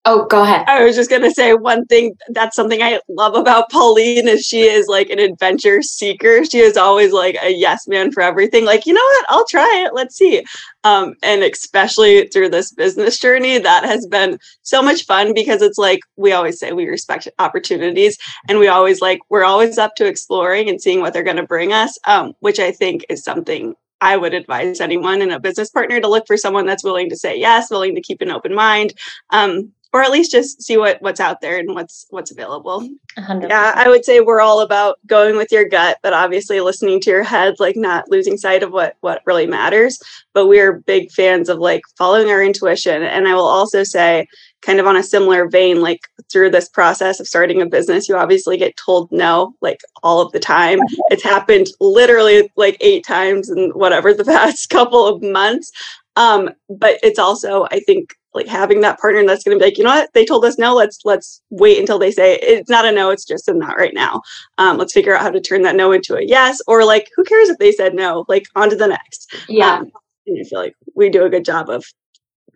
Oh, 0.09 0.25
go 0.27 0.45
ahead. 0.45 0.65
I 0.69 0.85
was 0.85 0.95
just 0.95 1.11
going 1.11 1.23
to 1.23 1.33
say 1.33 1.55
one 1.55 1.85
thing 1.87 2.17
that's 2.29 2.55
something 2.55 2.81
I 2.81 3.01
love 3.09 3.35
about 3.35 3.71
Pauline 3.71 4.29
is 4.29 4.47
she 4.47 4.63
is 4.63 4.87
like 4.87 5.11
an 5.11 5.19
adventure 5.19 5.83
seeker. 5.83 6.45
She 6.45 6.59
is 6.61 6.77
always 6.77 7.13
like 7.13 7.37
a 7.43 7.51
yes 7.51 7.89
man 7.89 8.13
for 8.13 8.23
everything. 8.23 8.65
Like, 8.65 8.87
you 8.87 8.93
know 8.93 9.01
what? 9.01 9.27
I'll 9.29 9.47
try 9.47 9.85
it. 9.85 9.95
Let's 9.95 10.17
see. 10.17 10.45
Um, 10.85 11.15
and 11.25 11.43
especially 11.43 12.29
through 12.29 12.51
this 12.51 12.71
business 12.71 13.19
journey, 13.19 13.59
that 13.59 13.85
has 13.85 14.07
been 14.07 14.39
so 14.63 14.81
much 14.81 15.07
fun 15.07 15.35
because 15.35 15.61
it's 15.61 15.79
like 15.79 15.99
we 16.15 16.31
always 16.31 16.61
say 16.61 16.71
we 16.71 16.87
respect 16.87 17.27
opportunities 17.41 18.17
and 18.49 18.61
we 18.61 18.69
always 18.69 19.01
like 19.01 19.19
we're 19.29 19.45
always 19.45 19.77
up 19.77 19.97
to 19.97 20.07
exploring 20.07 20.69
and 20.69 20.81
seeing 20.81 21.01
what 21.01 21.15
they're 21.15 21.25
going 21.25 21.37
to 21.37 21.43
bring 21.43 21.73
us, 21.73 21.99
um, 22.07 22.33
which 22.39 22.61
I 22.61 22.71
think 22.71 23.05
is 23.09 23.25
something 23.25 23.75
I 24.01 24.17
would 24.17 24.35
advise 24.35 24.81
anyone 24.81 25.23
in 25.23 25.31
a 25.31 25.41
business 25.41 25.71
partner 25.71 26.01
to 26.01 26.09
look 26.09 26.27
for 26.27 26.37
someone 26.37 26.67
that's 26.67 26.85
willing 26.85 27.09
to 27.11 27.17
say 27.17 27.39
yes, 27.39 27.71
willing 27.71 27.95
to 27.95 28.01
keep 28.01 28.21
an 28.21 28.31
open 28.31 28.55
mind, 28.55 28.93
um, 29.31 29.73
or 29.97 30.03
at 30.03 30.11
least 30.11 30.31
just 30.31 30.63
see 30.63 30.77
what 30.77 31.01
what's 31.01 31.21
out 31.21 31.41
there 31.41 31.59
and 31.59 31.75
what's 31.75 32.07
what's 32.11 32.31
available. 32.31 32.89
100%. 33.19 33.49
yeah 33.49 33.73
i 33.77 33.89
would 33.89 34.05
say 34.05 34.21
we're 34.21 34.43
all 34.43 34.61
about 34.61 34.99
going 35.07 35.37
with 35.37 35.51
your 35.51 35.67
gut 35.67 35.97
but 36.03 36.13
obviously 36.13 36.61
listening 36.61 37.01
to 37.01 37.09
your 37.09 37.23
head 37.23 37.55
like 37.59 37.75
not 37.75 38.11
losing 38.11 38.37
sight 38.37 38.63
of 38.63 38.73
what 38.73 38.97
what 39.01 39.23
really 39.25 39.47
matters. 39.47 39.99
But 40.35 40.49
we're 40.49 40.81
big 40.81 41.11
fans 41.13 41.49
of 41.49 41.59
like 41.59 41.81
following 41.97 42.29
our 42.29 42.43
intuition. 42.43 43.03
And 43.03 43.27
i 43.27 43.35
will 43.35 43.47
also 43.47 43.85
say 43.85 44.27
kind 44.63 44.81
of 44.81 44.87
on 44.87 44.97
a 44.97 45.03
similar 45.03 45.49
vein 45.49 45.81
like 45.81 46.01
through 46.31 46.51
this 46.51 46.69
process 46.69 47.21
of 47.21 47.29
starting 47.29 47.63
a 47.63 47.67
business 47.67 48.09
you 48.09 48.17
obviously 48.17 48.57
get 48.57 48.77
told 48.77 49.11
no 49.13 49.55
like 49.61 49.81
all 50.03 50.21
of 50.21 50.33
the 50.33 50.41
time. 50.41 50.81
It's 51.11 51.23
happened 51.23 51.69
literally 51.81 52.51
like 52.57 52.77
eight 52.81 53.05
times 53.07 53.49
in 53.49 53.71
whatever 53.71 54.13
the 54.13 54.25
past 54.25 54.69
couple 54.77 55.07
of 55.07 55.23
months. 55.23 55.71
Um, 56.17 56.51
but 56.69 56.99
it's 57.03 57.19
also 57.19 57.67
i 57.71 57.81
think 57.81 58.15
like 58.37 58.47
having 58.47 58.81
that 58.83 59.01
partner 59.01 59.25
that's 59.27 59.43
going 59.43 59.59
to 59.59 59.63
be 59.63 59.67
like 59.67 59.79
you 59.79 59.85
know 59.85 59.91
what? 59.91 60.13
They 60.13 60.25
told 60.25 60.45
us 60.45 60.59
no 60.59 60.75
let's 60.75 61.01
let's 61.05 61.43
wait 61.51 61.79
until 61.79 61.99
they 61.99 62.11
say 62.11 62.39
it's 62.43 62.71
not 62.71 62.85
a 62.85 62.93
no 62.93 63.11
it's 63.11 63.25
just 63.25 63.49
a 63.49 63.55
not 63.55 63.77
right 63.77 63.95
now. 63.95 64.23
Um, 64.59 64.77
let's 64.77 64.93
figure 64.93 65.15
out 65.15 65.23
how 65.23 65.31
to 65.31 65.41
turn 65.41 65.63
that 65.63 65.77
no 65.77 65.93
into 65.93 66.17
a 66.17 66.25
yes 66.25 66.61
or 66.67 66.85
like 66.85 67.11
who 67.17 67.25
cares 67.25 67.49
if 67.49 67.59
they 67.59 67.73
said 67.73 67.95
no? 67.95 68.25
Like 68.29 68.47
on 68.55 68.71
to 68.71 68.77
the 68.77 68.89
next. 68.89 69.35
Yeah. 69.49 69.79
Um, 69.79 69.93
and 70.27 70.39
i 70.41 70.45
feel 70.45 70.59
like 70.59 70.75
we 70.95 71.09
do 71.09 71.25
a 71.25 71.31
good 71.31 71.45
job 71.45 71.71
of 71.71 71.85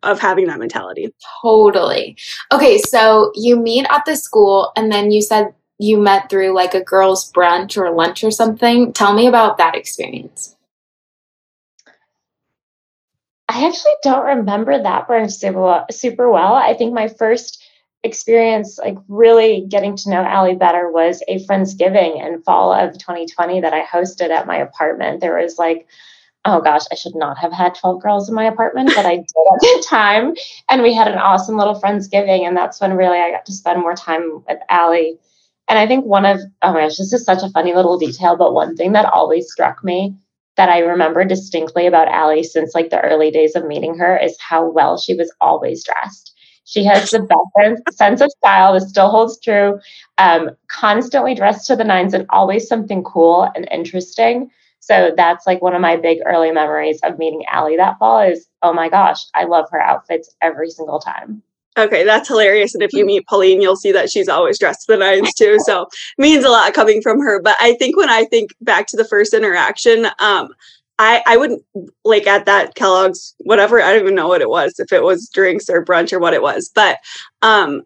of 0.03 0.21
having 0.21 0.47
that 0.47 0.59
mentality. 0.59 1.13
Totally. 1.43 2.17
Okay 2.53 2.79
so 2.79 3.33
you 3.35 3.57
meet 3.57 3.87
at 3.91 4.05
the 4.05 4.17
school 4.17 4.73
and 4.77 4.93
then 4.93 5.11
you 5.11 5.23
said 5.23 5.55
you 5.79 5.99
met 5.99 6.29
through 6.29 6.55
like 6.55 6.75
a 6.75 6.85
girls 6.85 7.33
brunch 7.33 7.77
or 7.77 7.91
lunch 7.91 8.23
or 8.23 8.31
something. 8.31 8.93
Tell 8.93 9.15
me 9.15 9.27
about 9.27 9.57
that 9.59 9.75
experience 9.75 10.57
I 13.51 13.67
actually 13.67 13.95
don't 14.05 14.39
remember 14.39 14.81
that 14.81 15.09
brunch 15.09 15.33
super 15.33 15.61
well, 15.61 15.87
super 15.91 16.31
well. 16.31 16.55
I 16.55 16.73
think 16.73 16.95
my 16.95 17.09
first 17.09 17.61
experience, 18.05 18.79
like 18.79 18.97
really 19.09 19.67
getting 19.69 19.97
to 19.97 20.11
know 20.11 20.25
Aly 20.25 20.55
better, 20.55 20.89
was 20.89 21.21
a 21.27 21.45
Friendsgiving 21.47 22.25
in 22.25 22.43
fall 22.43 22.73
of 22.73 22.97
2020 22.97 23.61
that 23.63 23.73
I 23.73 23.85
hosted 23.85 24.31
at 24.31 24.47
my 24.47 24.57
apartment. 24.59 25.21
There 25.21 25.37
was 25.37 25.59
like, 25.59 25.89
oh 26.45 26.61
gosh, 26.61 26.83
I 26.93 26.95
should 26.95 27.17
not 27.17 27.39
have 27.39 27.53
had 27.53 27.75
12 27.75 28.01
girls 28.01 28.29
in 28.29 28.37
my 28.37 28.45
apartment, 28.45 28.93
but 28.95 29.05
I 29.05 29.17
did 29.17 29.25
at 29.25 29.61
the 29.61 29.85
time. 29.89 30.35
And 30.71 30.83
we 30.83 30.95
had 30.95 31.09
an 31.09 31.19
awesome 31.19 31.57
little 31.57 31.81
Friendsgiving. 31.81 32.47
And 32.47 32.57
that's 32.57 32.81
when 32.81 32.93
really 32.93 33.19
I 33.19 33.33
got 33.33 33.47
to 33.47 33.53
spend 33.53 33.81
more 33.81 33.97
time 33.97 34.45
with 34.49 34.61
Aly. 34.71 35.19
And 35.69 35.77
I 35.77 35.89
think 35.89 36.05
one 36.05 36.25
of, 36.25 36.39
oh 36.63 36.73
my 36.73 36.83
gosh, 36.83 36.99
this 36.99 37.13
is 37.13 37.25
such 37.25 37.43
a 37.43 37.51
funny 37.51 37.75
little 37.75 37.99
detail, 37.99 38.37
but 38.37 38.55
one 38.55 38.77
thing 38.77 38.93
that 38.93 39.13
always 39.13 39.51
struck 39.51 39.83
me 39.83 40.15
that 40.61 40.69
I 40.69 40.81
remember 40.81 41.25
distinctly 41.25 41.87
about 41.87 42.09
Aly 42.09 42.43
since 42.43 42.75
like 42.75 42.91
the 42.91 43.01
early 43.01 43.31
days 43.31 43.57
of 43.57 43.65
meeting 43.65 43.97
her 43.97 44.15
is 44.19 44.37
how 44.39 44.69
well 44.69 44.99
she 44.99 45.15
was 45.15 45.33
always 45.41 45.83
dressed. 45.83 46.35
She 46.67 46.85
has 46.85 47.09
the 47.09 47.21
best 47.57 47.83
sense 47.97 48.21
of 48.21 48.31
style. 48.33 48.75
This 48.75 48.91
still 48.91 49.09
holds 49.09 49.41
true. 49.41 49.81
Um, 50.19 50.51
constantly 50.69 51.35
dressed 51.35 51.67
to 51.69 51.77
the 51.77 51.85
nines 51.85 52.13
and 52.13 52.27
always 52.29 52.69
something 52.69 53.03
cool 53.05 53.49
and 53.55 53.67
interesting. 53.71 54.51
So 54.81 55.13
that's 55.17 55.47
like 55.47 55.63
one 55.63 55.75
of 55.75 55.81
my 55.81 55.97
big 55.97 56.19
early 56.27 56.51
memories 56.51 57.01
of 57.05 57.19
meeting 57.19 57.43
Aly 57.51 57.79
that 57.79 57.99
fall 57.99 58.21
is, 58.21 58.47
oh 58.63 58.75
my 58.75 58.91
gosh, 58.91 59.21
I 59.35 59.45
love 59.45 59.65
her 59.71 59.81
outfits 59.81 60.37
every 60.43 60.69
single 60.69 60.99
time. 60.99 61.43
Okay, 61.81 62.05
that's 62.05 62.29
hilarious. 62.29 62.75
And 62.75 62.83
if 62.83 62.93
you 62.93 63.07
meet 63.07 63.27
Pauline, 63.27 63.63
you'll 63.63 63.77
see 63.77 63.93
that 63.93 64.11
she's 64.11 64.29
always 64.29 64.59
dressed 64.59 64.87
to 64.87 64.93
the 64.93 64.99
nines 64.99 65.33
too. 65.35 65.59
So 65.65 65.87
means 66.19 66.45
a 66.45 66.51
lot 66.51 66.75
coming 66.75 67.01
from 67.01 67.21
her. 67.21 67.41
But 67.41 67.57
I 67.61 67.75
think 67.75 67.97
when 67.97 68.11
I 68.11 68.25
think 68.25 68.51
back 68.61 68.87
to 68.89 68.97
the 68.97 69.05
first 69.05 69.33
interaction, 69.35 70.07
um, 70.19 70.49
I, 70.99 71.23
I 71.27 71.39
wouldn't 71.39 71.65
like 72.05 72.27
at 72.27 72.45
that 72.45 72.75
Kellogg's, 72.75 73.35
whatever, 73.39 73.81
I 73.81 73.93
don't 73.93 74.03
even 74.03 74.15
know 74.15 74.29
what 74.29 74.43
it 74.43 74.51
was, 74.51 74.79
if 74.79 74.93
it 74.93 75.03
was 75.03 75.31
drinks 75.33 75.71
or 75.71 75.83
brunch 75.83 76.13
or 76.13 76.19
what 76.19 76.35
it 76.35 76.43
was. 76.43 76.71
But 76.75 76.99
um 77.41 77.83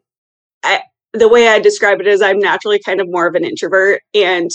I 0.65 0.83
the 1.13 1.29
way 1.29 1.49
I 1.49 1.61
describe 1.61 2.01
it 2.01 2.09
is 2.09 2.21
I'm 2.21 2.41
naturally 2.41 2.81
kind 2.81 3.01
of 3.01 3.09
more 3.09 3.29
of 3.29 3.37
an 3.37 3.45
introvert. 3.45 4.03
And 4.15 4.51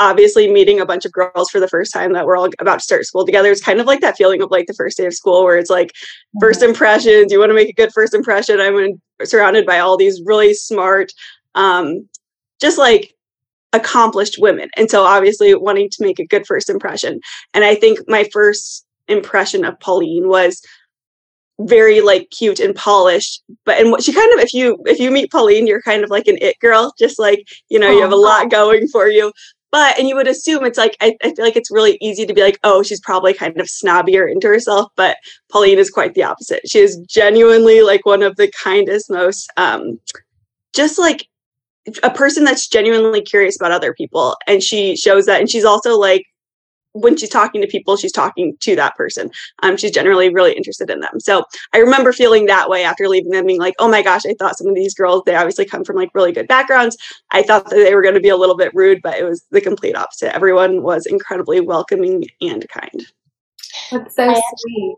obviously 0.00 0.50
meeting 0.50 0.80
a 0.80 0.86
bunch 0.86 1.04
of 1.04 1.12
girls 1.12 1.50
for 1.50 1.60
the 1.60 1.68
first 1.68 1.92
time 1.92 2.14
that 2.14 2.26
we're 2.26 2.36
all 2.36 2.48
about 2.58 2.78
to 2.78 2.84
start 2.84 3.04
school 3.04 3.24
together 3.24 3.50
is 3.50 3.60
kind 3.60 3.80
of 3.80 3.86
like 3.86 4.00
that 4.00 4.16
feeling 4.16 4.42
of 4.42 4.50
like 4.50 4.66
the 4.66 4.74
first 4.74 4.96
day 4.96 5.06
of 5.06 5.14
school 5.14 5.44
where 5.44 5.58
it's 5.58 5.70
like 5.70 5.88
mm-hmm. 5.88 6.40
first 6.40 6.62
impressions 6.62 7.30
you 7.30 7.38
want 7.38 7.50
to 7.50 7.54
make 7.54 7.68
a 7.68 7.74
good 7.74 7.92
first 7.92 8.14
impression 8.14 8.58
i'm 8.60 9.00
surrounded 9.24 9.66
by 9.66 9.78
all 9.78 9.96
these 9.96 10.20
really 10.24 10.54
smart 10.54 11.12
um 11.54 12.08
just 12.60 12.78
like 12.78 13.14
accomplished 13.74 14.36
women 14.38 14.70
and 14.76 14.90
so 14.90 15.04
obviously 15.04 15.54
wanting 15.54 15.88
to 15.90 16.02
make 16.02 16.18
a 16.18 16.26
good 16.26 16.44
first 16.46 16.68
impression. 16.68 17.20
And 17.54 17.62
i 17.62 17.74
think 17.74 18.00
my 18.08 18.28
first 18.32 18.86
impression 19.06 19.64
of 19.64 19.78
pauline 19.80 20.28
was 20.28 20.62
very 21.60 22.00
like 22.00 22.30
cute 22.30 22.58
and 22.58 22.74
polished 22.74 23.42
but 23.66 23.78
and 23.78 23.90
what 23.90 24.02
she 24.02 24.14
kind 24.14 24.32
of 24.32 24.40
if 24.40 24.54
you 24.54 24.78
if 24.86 24.98
you 24.98 25.10
meet 25.10 25.30
pauline 25.30 25.66
you're 25.66 25.82
kind 25.82 26.02
of 26.02 26.08
like 26.08 26.26
an 26.26 26.38
it 26.40 26.58
girl 26.58 26.94
just 26.98 27.18
like 27.18 27.46
you 27.68 27.78
know 27.78 27.90
you 27.90 28.00
have 28.00 28.12
a 28.12 28.16
lot 28.16 28.50
going 28.50 28.88
for 28.88 29.08
you 29.08 29.30
but, 29.72 29.98
and 29.98 30.08
you 30.08 30.16
would 30.16 30.26
assume 30.26 30.64
it's 30.64 30.78
like, 30.78 30.96
I, 31.00 31.16
I, 31.22 31.32
feel 31.32 31.44
like 31.44 31.56
it's 31.56 31.70
really 31.70 31.96
easy 32.00 32.26
to 32.26 32.34
be 32.34 32.42
like, 32.42 32.58
oh, 32.64 32.82
she's 32.82 33.00
probably 33.00 33.32
kind 33.34 33.60
of 33.60 33.70
snobby 33.70 34.18
or 34.18 34.26
into 34.26 34.48
herself. 34.48 34.90
But 34.96 35.16
Pauline 35.50 35.78
is 35.78 35.90
quite 35.90 36.14
the 36.14 36.24
opposite. 36.24 36.68
She 36.68 36.80
is 36.80 36.96
genuinely 37.08 37.82
like 37.82 38.04
one 38.04 38.22
of 38.22 38.36
the 38.36 38.50
kindest, 38.50 39.10
most, 39.10 39.50
um, 39.56 40.00
just 40.74 40.98
like 40.98 41.28
a 42.02 42.10
person 42.10 42.44
that's 42.44 42.68
genuinely 42.68 43.22
curious 43.22 43.56
about 43.56 43.72
other 43.72 43.94
people. 43.94 44.36
And 44.46 44.62
she 44.62 44.96
shows 44.96 45.26
that. 45.26 45.40
And 45.40 45.50
she's 45.50 45.64
also 45.64 45.96
like, 45.96 46.24
when 46.92 47.16
she's 47.16 47.28
talking 47.28 47.60
to 47.60 47.66
people, 47.66 47.96
she's 47.96 48.12
talking 48.12 48.56
to 48.60 48.76
that 48.76 48.96
person. 48.96 49.30
Um, 49.62 49.76
she's 49.76 49.90
generally 49.90 50.32
really 50.32 50.52
interested 50.52 50.90
in 50.90 51.00
them. 51.00 51.20
So 51.20 51.44
I 51.72 51.78
remember 51.78 52.12
feeling 52.12 52.46
that 52.46 52.68
way 52.68 52.84
after 52.84 53.08
leaving 53.08 53.30
them, 53.30 53.46
being 53.46 53.60
like, 53.60 53.74
oh 53.78 53.88
my 53.88 54.02
gosh, 54.02 54.22
I 54.26 54.34
thought 54.38 54.58
some 54.58 54.66
of 54.66 54.74
these 54.74 54.94
girls, 54.94 55.22
they 55.24 55.34
obviously 55.34 55.64
come 55.64 55.84
from 55.84 55.96
like 55.96 56.10
really 56.14 56.32
good 56.32 56.48
backgrounds. 56.48 56.96
I 57.30 57.42
thought 57.42 57.70
that 57.70 57.76
they 57.76 57.94
were 57.94 58.02
going 58.02 58.14
to 58.14 58.20
be 58.20 58.28
a 58.28 58.36
little 58.36 58.56
bit 58.56 58.72
rude, 58.74 59.00
but 59.02 59.18
it 59.18 59.24
was 59.24 59.44
the 59.50 59.60
complete 59.60 59.96
opposite. 59.96 60.34
Everyone 60.34 60.82
was 60.82 61.06
incredibly 61.06 61.60
welcoming 61.60 62.24
and 62.40 62.68
kind. 62.68 63.06
That's 63.90 64.16
so 64.16 64.28
I 64.28 64.40
sweet. 64.56 64.96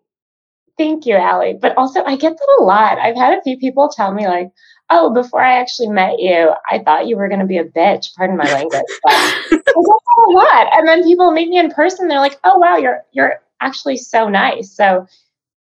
Thank 0.79 1.05
you, 1.07 1.17
Aly. 1.17 1.59
But 1.61 1.77
also, 1.77 2.03
I 2.05 2.17
get 2.17 2.33
that 2.33 2.57
a 2.59 2.63
lot. 2.63 2.99
I've 2.99 3.17
had 3.17 3.39
a 3.39 3.43
few 3.43 3.59
people 3.59 3.89
tell 3.89 4.13
me, 4.13 4.27
like, 4.27 4.49
oh, 4.91 5.13
before 5.13 5.43
I 5.43 5.59
actually 5.59 5.89
met 5.89 6.19
you, 6.19 6.51
I 6.71 6.79
thought 6.79 7.07
you 7.07 7.17
were 7.17 7.29
going 7.29 7.41
to 7.41 7.47
be 7.47 7.59
a 7.59 7.65
bitch. 7.65 8.15
Pardon 8.17 8.37
my 8.37 8.51
language. 8.53 8.83
But 9.03 9.62
a 10.29 10.31
lot. 10.31 10.69
And 10.75 10.87
then 10.87 11.02
people 11.05 11.31
meet 11.31 11.49
me 11.49 11.59
in 11.59 11.71
person. 11.71 12.09
They're 12.09 12.19
like, 12.19 12.38
oh, 12.45 12.59
wow, 12.59 12.76
you're, 12.76 13.02
you're 13.12 13.41
actually 13.61 13.97
so 13.97 14.29
nice. 14.29 14.71
So 14.71 15.07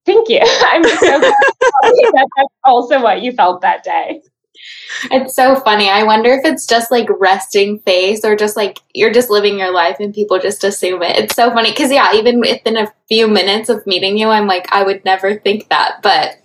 thank 0.06 0.30
you. 0.30 0.40
I'm 0.44 0.84
so 0.84 1.20
glad 1.20 1.34
that 1.82 2.28
that's 2.38 2.54
also 2.64 3.02
what 3.02 3.22
you 3.22 3.32
felt 3.32 3.62
that 3.62 3.84
day. 3.84 4.22
It's 5.12 5.36
so 5.36 5.56
funny. 5.62 5.90
I 5.90 6.04
wonder 6.04 6.32
if 6.32 6.44
it's 6.44 6.66
just 6.66 6.92
like 6.92 7.08
resting 7.20 7.80
face 7.80 8.26
or 8.26 8.36
just 8.36 8.58
like 8.58 8.80
you're 8.94 9.14
just 9.14 9.30
living 9.30 9.58
your 9.58 9.72
life 9.72 9.98
and 10.00 10.14
people 10.14 10.40
just 10.40 10.64
assume 10.64 11.02
it. 11.04 11.16
It's 11.18 11.36
so 11.36 11.52
funny 11.52 11.72
because, 11.72 11.92
yeah, 11.92 12.14
even 12.14 12.40
within 12.40 12.76
a 12.76 12.92
few 13.08 13.28
minutes 13.28 13.70
of 13.70 13.86
meeting 13.88 14.18
you, 14.18 14.28
I'm 14.28 14.48
like, 14.48 14.68
I 14.72 14.84
would 14.84 15.06
never 15.06 15.40
think 15.40 15.70
that. 15.70 16.00
But, 16.02 16.38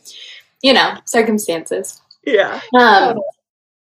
you 0.63 0.73
know, 0.73 0.99
circumstances. 1.05 2.01
Yeah. 2.25 2.61
Um, 2.79 3.19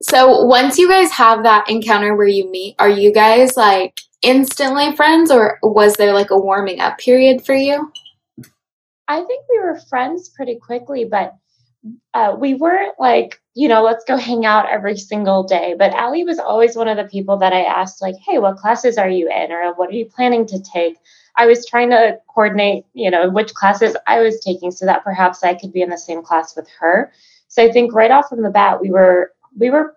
so 0.02 0.44
once 0.44 0.78
you 0.78 0.88
guys 0.88 1.10
have 1.12 1.42
that 1.44 1.68
encounter 1.70 2.14
where 2.14 2.26
you 2.26 2.50
meet, 2.50 2.76
are 2.78 2.88
you 2.88 3.12
guys 3.12 3.56
like 3.56 4.00
instantly 4.22 4.94
friends 4.94 5.30
or 5.30 5.58
was 5.62 5.94
there 5.94 6.12
like 6.12 6.30
a 6.30 6.38
warming 6.38 6.80
up 6.80 6.98
period 6.98 7.44
for 7.44 7.54
you? 7.54 7.92
I 9.08 9.22
think 9.22 9.44
we 9.48 9.58
were 9.58 9.78
friends 9.88 10.30
pretty 10.30 10.56
quickly, 10.56 11.04
but 11.04 11.34
uh, 12.14 12.36
we 12.38 12.54
weren't 12.54 12.98
like, 12.98 13.40
you 13.54 13.68
know, 13.68 13.82
let's 13.82 14.04
go 14.04 14.16
hang 14.16 14.44
out 14.44 14.68
every 14.68 14.96
single 14.96 15.44
day. 15.44 15.74
But 15.78 15.94
Aly 15.94 16.24
was 16.24 16.38
always 16.38 16.76
one 16.76 16.88
of 16.88 16.96
the 16.96 17.04
people 17.04 17.36
that 17.38 17.52
I 17.52 17.62
asked, 17.62 18.02
like, 18.02 18.16
hey, 18.26 18.38
what 18.38 18.56
classes 18.56 18.98
are 18.98 19.08
you 19.08 19.30
in? 19.30 19.52
Or 19.52 19.74
what 19.74 19.90
are 19.90 19.94
you 19.94 20.06
planning 20.06 20.44
to 20.46 20.60
take? 20.60 20.96
I 21.36 21.46
was 21.46 21.66
trying 21.66 21.90
to 21.90 22.18
coordinate, 22.28 22.84
you 22.94 23.10
know, 23.10 23.30
which 23.30 23.54
classes 23.54 23.96
I 24.06 24.20
was 24.20 24.40
taking 24.40 24.70
so 24.70 24.86
that 24.86 25.04
perhaps 25.04 25.44
I 25.44 25.54
could 25.54 25.72
be 25.72 25.82
in 25.82 25.90
the 25.90 25.98
same 25.98 26.22
class 26.22 26.56
with 26.56 26.68
her. 26.80 27.12
So 27.48 27.62
I 27.62 27.70
think 27.70 27.94
right 27.94 28.10
off 28.10 28.28
from 28.28 28.42
the 28.42 28.50
bat, 28.50 28.80
we 28.80 28.90
were 28.90 29.32
we 29.58 29.70
were 29.70 29.96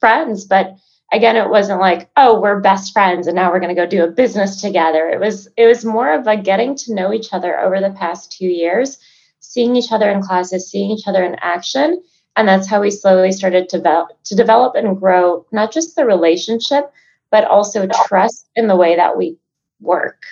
friends, 0.00 0.44
but 0.44 0.76
again, 1.12 1.36
it 1.36 1.50
wasn't 1.50 1.80
like, 1.80 2.10
oh, 2.16 2.40
we're 2.40 2.60
best 2.60 2.92
friends 2.92 3.26
and 3.26 3.36
now 3.36 3.50
we're 3.50 3.60
going 3.60 3.74
to 3.74 3.80
go 3.80 3.86
do 3.86 4.04
a 4.04 4.10
business 4.10 4.60
together. 4.60 5.08
It 5.08 5.20
was 5.20 5.48
it 5.56 5.66
was 5.66 5.84
more 5.84 6.12
of 6.12 6.26
a 6.26 6.36
getting 6.36 6.76
to 6.76 6.94
know 6.94 7.12
each 7.12 7.32
other 7.32 7.58
over 7.58 7.80
the 7.80 7.96
past 7.98 8.32
two 8.32 8.46
years, 8.46 8.98
seeing 9.40 9.76
each 9.76 9.92
other 9.92 10.10
in 10.10 10.22
classes, 10.22 10.70
seeing 10.70 10.90
each 10.90 11.06
other 11.06 11.24
in 11.24 11.36
action, 11.40 12.02
and 12.36 12.48
that's 12.48 12.68
how 12.68 12.80
we 12.80 12.90
slowly 12.90 13.32
started 13.32 13.68
to 13.68 13.78
develop 13.78 14.10
to 14.24 14.34
develop 14.34 14.74
and 14.74 14.98
grow 14.98 15.46
not 15.52 15.72
just 15.72 15.96
the 15.96 16.06
relationship, 16.06 16.92
but 17.30 17.44
also 17.44 17.88
trust 18.06 18.48
in 18.56 18.66
the 18.66 18.76
way 18.76 18.96
that 18.96 19.16
we 19.16 19.36
work. 19.80 20.24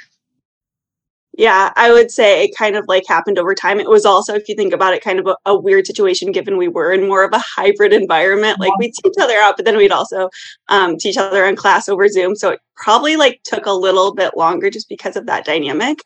Yeah, 1.38 1.72
I 1.76 1.92
would 1.92 2.10
say 2.10 2.42
it 2.42 2.56
kind 2.56 2.74
of 2.74 2.84
like 2.88 3.04
happened 3.06 3.38
over 3.38 3.54
time. 3.54 3.78
It 3.78 3.88
was 3.88 4.04
also, 4.04 4.34
if 4.34 4.48
you 4.48 4.56
think 4.56 4.72
about 4.72 4.92
it, 4.92 5.04
kind 5.04 5.20
of 5.20 5.28
a, 5.28 5.36
a 5.46 5.56
weird 5.56 5.86
situation 5.86 6.32
given 6.32 6.56
we 6.56 6.66
were 6.66 6.92
in 6.92 7.06
more 7.06 7.22
of 7.22 7.32
a 7.32 7.38
hybrid 7.38 7.92
environment. 7.92 8.58
Like 8.58 8.76
we'd 8.76 8.92
see 8.92 9.08
each 9.08 9.22
other 9.22 9.36
out, 9.36 9.56
but 9.56 9.64
then 9.64 9.76
we'd 9.76 9.92
also 9.92 10.30
um, 10.68 10.96
teach 10.96 11.12
each 11.12 11.16
other 11.16 11.44
in 11.44 11.54
class 11.54 11.88
over 11.88 12.08
Zoom. 12.08 12.34
So 12.34 12.50
it 12.50 12.60
probably 12.74 13.14
like 13.14 13.40
took 13.44 13.66
a 13.66 13.72
little 13.72 14.12
bit 14.12 14.36
longer 14.36 14.68
just 14.68 14.88
because 14.88 15.14
of 15.14 15.26
that 15.26 15.44
dynamic. 15.44 16.00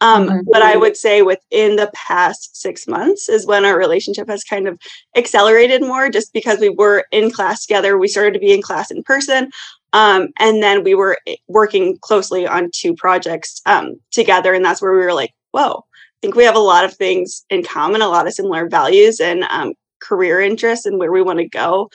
Um, 0.00 0.28
mm-hmm. 0.28 0.50
But 0.52 0.62
I 0.62 0.76
would 0.76 0.96
say 0.96 1.22
within 1.22 1.76
the 1.76 1.90
past 1.92 2.56
six 2.56 2.86
months 2.86 3.28
is 3.28 3.46
when 3.46 3.64
our 3.64 3.76
relationship 3.76 4.28
has 4.28 4.44
kind 4.44 4.68
of 4.68 4.78
accelerated 5.16 5.80
more 5.80 6.10
just 6.10 6.32
because 6.32 6.60
we 6.60 6.68
were 6.68 7.06
in 7.10 7.30
class 7.30 7.66
together. 7.66 7.98
We 7.98 8.06
started 8.06 8.34
to 8.34 8.40
be 8.40 8.52
in 8.52 8.62
class 8.62 8.90
in 8.90 9.02
person. 9.02 9.50
Um, 9.92 10.28
and 10.38 10.62
then 10.62 10.84
we 10.84 10.94
were 10.94 11.18
eh, 11.26 11.36
working 11.48 11.98
closely 12.00 12.46
on 12.46 12.70
two 12.74 12.94
projects 12.94 13.60
um, 13.66 13.94
together. 14.10 14.52
And 14.52 14.64
that's 14.64 14.82
where 14.82 14.92
we 14.92 14.98
were 14.98 15.14
like, 15.14 15.32
whoa, 15.52 15.78
I 15.78 16.18
think 16.20 16.34
we 16.34 16.44
have 16.44 16.56
a 16.56 16.60
lot 16.60 16.84
of 16.84 16.94
things 16.94 17.44
in 17.50 17.62
common, 17.62 18.02
a 18.02 18.08
lot 18.08 18.26
of 18.26 18.34
similar 18.34 18.68
values 18.68 19.20
and 19.20 19.44
um, 19.44 19.74
career 20.00 20.40
interests 20.40 20.86
and 20.86 20.98
where 20.98 21.12
we 21.12 21.22
want 21.22 21.38
to 21.38 21.48
go 21.48 21.88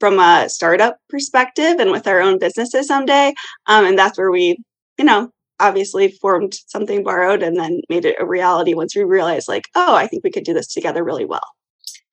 from 0.00 0.18
a 0.18 0.48
startup 0.48 0.96
perspective 1.08 1.76
and 1.78 1.90
with 1.90 2.06
our 2.06 2.20
own 2.20 2.38
businesses 2.38 2.86
someday. 2.86 3.34
Um, 3.66 3.84
and 3.86 3.98
that's 3.98 4.18
where 4.18 4.30
we, 4.30 4.56
you 4.98 5.04
know, 5.04 5.30
obviously 5.60 6.08
formed 6.08 6.54
something 6.66 7.02
borrowed 7.02 7.42
and 7.42 7.56
then 7.56 7.80
made 7.88 8.04
it 8.04 8.16
a 8.18 8.26
reality 8.26 8.74
once 8.74 8.94
we 8.94 9.04
realized 9.04 9.48
like, 9.48 9.68
oh, 9.74 9.94
I 9.94 10.06
think 10.06 10.24
we 10.24 10.30
could 10.30 10.44
do 10.44 10.54
this 10.54 10.72
together 10.72 11.04
really 11.04 11.24
well. 11.24 11.48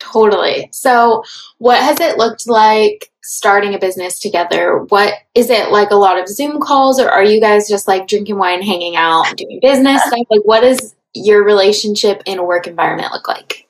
Totally. 0.02 0.68
So, 0.72 1.24
what 1.60 1.80
has 1.80 2.00
it 2.00 2.18
looked 2.18 2.48
like 2.48 3.12
starting 3.22 3.76
a 3.76 3.80
business 3.80 4.20
together? 4.20 4.80
What 4.90 5.14
is 5.36 5.52
it 5.52 5.70
like 5.70 5.92
a 5.92 5.96
lot 5.96 6.20
of 6.20 6.28
Zoom 6.28 6.60
calls, 6.60 7.00
or 7.00 7.08
are 7.08 7.24
you 7.24 7.40
guys 7.40 7.70
just 7.70 7.88
like 7.88 8.08
drinking 8.08 8.40
wine, 8.40 8.64
hanging 8.64 8.96
out, 8.96 9.38
doing 9.38 9.60
business 9.62 10.02
stuff? 10.02 10.26
Like, 10.32 10.42
what 10.44 10.62
does 10.62 10.96
your 11.14 11.44
relationship 11.44 12.24
in 12.26 12.40
a 12.40 12.44
work 12.44 12.66
environment 12.66 13.12
look 13.12 13.28
like? 13.28 13.68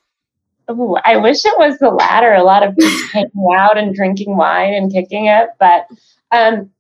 Ooh, 0.69 0.95
I 1.03 1.17
wish 1.17 1.43
it 1.43 1.57
was 1.57 1.77
the 1.79 1.89
latter. 1.89 2.33
A 2.33 2.43
lot 2.43 2.63
of 2.65 2.77
just 2.77 3.03
hanging 3.13 3.53
out 3.53 3.77
and 3.77 3.93
drinking 3.93 4.38
wine 4.38 4.73
and 4.73 4.91
kicking 4.91 5.25
it, 5.25 5.50
but 5.59 5.88
um, 6.31 6.71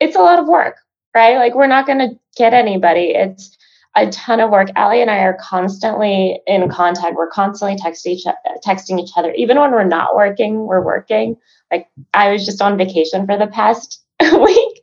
it's 0.00 0.16
a 0.16 0.20
lot 0.20 0.38
of 0.38 0.48
work, 0.48 0.76
right? 1.14 1.36
Like, 1.36 1.54
we're 1.54 1.66
not 1.66 1.86
going 1.86 1.98
to 1.98 2.18
get 2.34 2.54
anybody. 2.54 3.10
It's 3.14 3.58
a 3.96 4.08
ton 4.10 4.40
of 4.40 4.50
work. 4.50 4.68
Aly 4.76 5.00
and 5.00 5.10
I 5.10 5.18
are 5.20 5.38
constantly 5.40 6.40
in 6.46 6.68
contact. 6.68 7.16
We're 7.16 7.30
constantly 7.30 7.76
texting 7.76 8.12
each, 8.12 8.24
texting 8.64 9.00
each 9.00 9.10
other. 9.16 9.32
Even 9.32 9.58
when 9.58 9.72
we're 9.72 9.84
not 9.84 10.14
working, 10.14 10.66
we're 10.66 10.84
working. 10.84 11.36
Like 11.72 11.88
I 12.12 12.30
was 12.30 12.44
just 12.44 12.60
on 12.60 12.76
vacation 12.76 13.26
for 13.26 13.38
the 13.38 13.46
past 13.46 14.04
week 14.20 14.82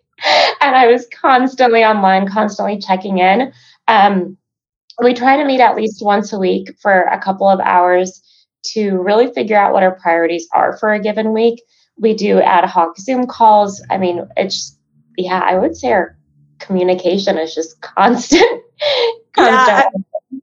and 0.62 0.76
I 0.76 0.88
was 0.88 1.08
constantly 1.08 1.84
online, 1.84 2.28
constantly 2.28 2.80
checking 2.80 3.20
in. 3.20 3.54
Um, 3.88 4.38
we 5.02 5.14
try 5.14 5.38
to 5.38 5.46
meet 5.46 5.60
at 5.60 5.76
least 5.76 6.04
once 6.04 6.34
a 6.34 6.40
week 6.40 6.76
for 6.82 7.04
a 7.04 7.20
couple 7.20 7.48
of 7.48 7.60
hours 7.60 8.22
to 8.74 8.98
really 8.98 9.32
figure 9.32 9.58
out 9.58 9.74
what 9.74 9.84
our 9.84 9.96
priorities 10.00 10.48
are 10.54 10.78
for 10.78 10.92
a 10.92 11.00
given 11.00 11.34
week. 11.34 11.62
We 11.98 12.16
do 12.16 12.40
ad 12.40 12.66
hoc 12.66 12.98
Zoom 12.98 13.28
calls. 13.28 13.84
I 13.92 13.98
mean, 14.00 14.28
it's, 14.38 14.76
yeah, 15.18 15.42
I 15.46 15.56
would 15.56 15.76
say 15.76 15.92
our 15.92 16.18
communication 16.60 17.38
is 17.38 17.54
just 17.54 17.80
constant. 17.82 18.63
Yeah, 19.38 19.84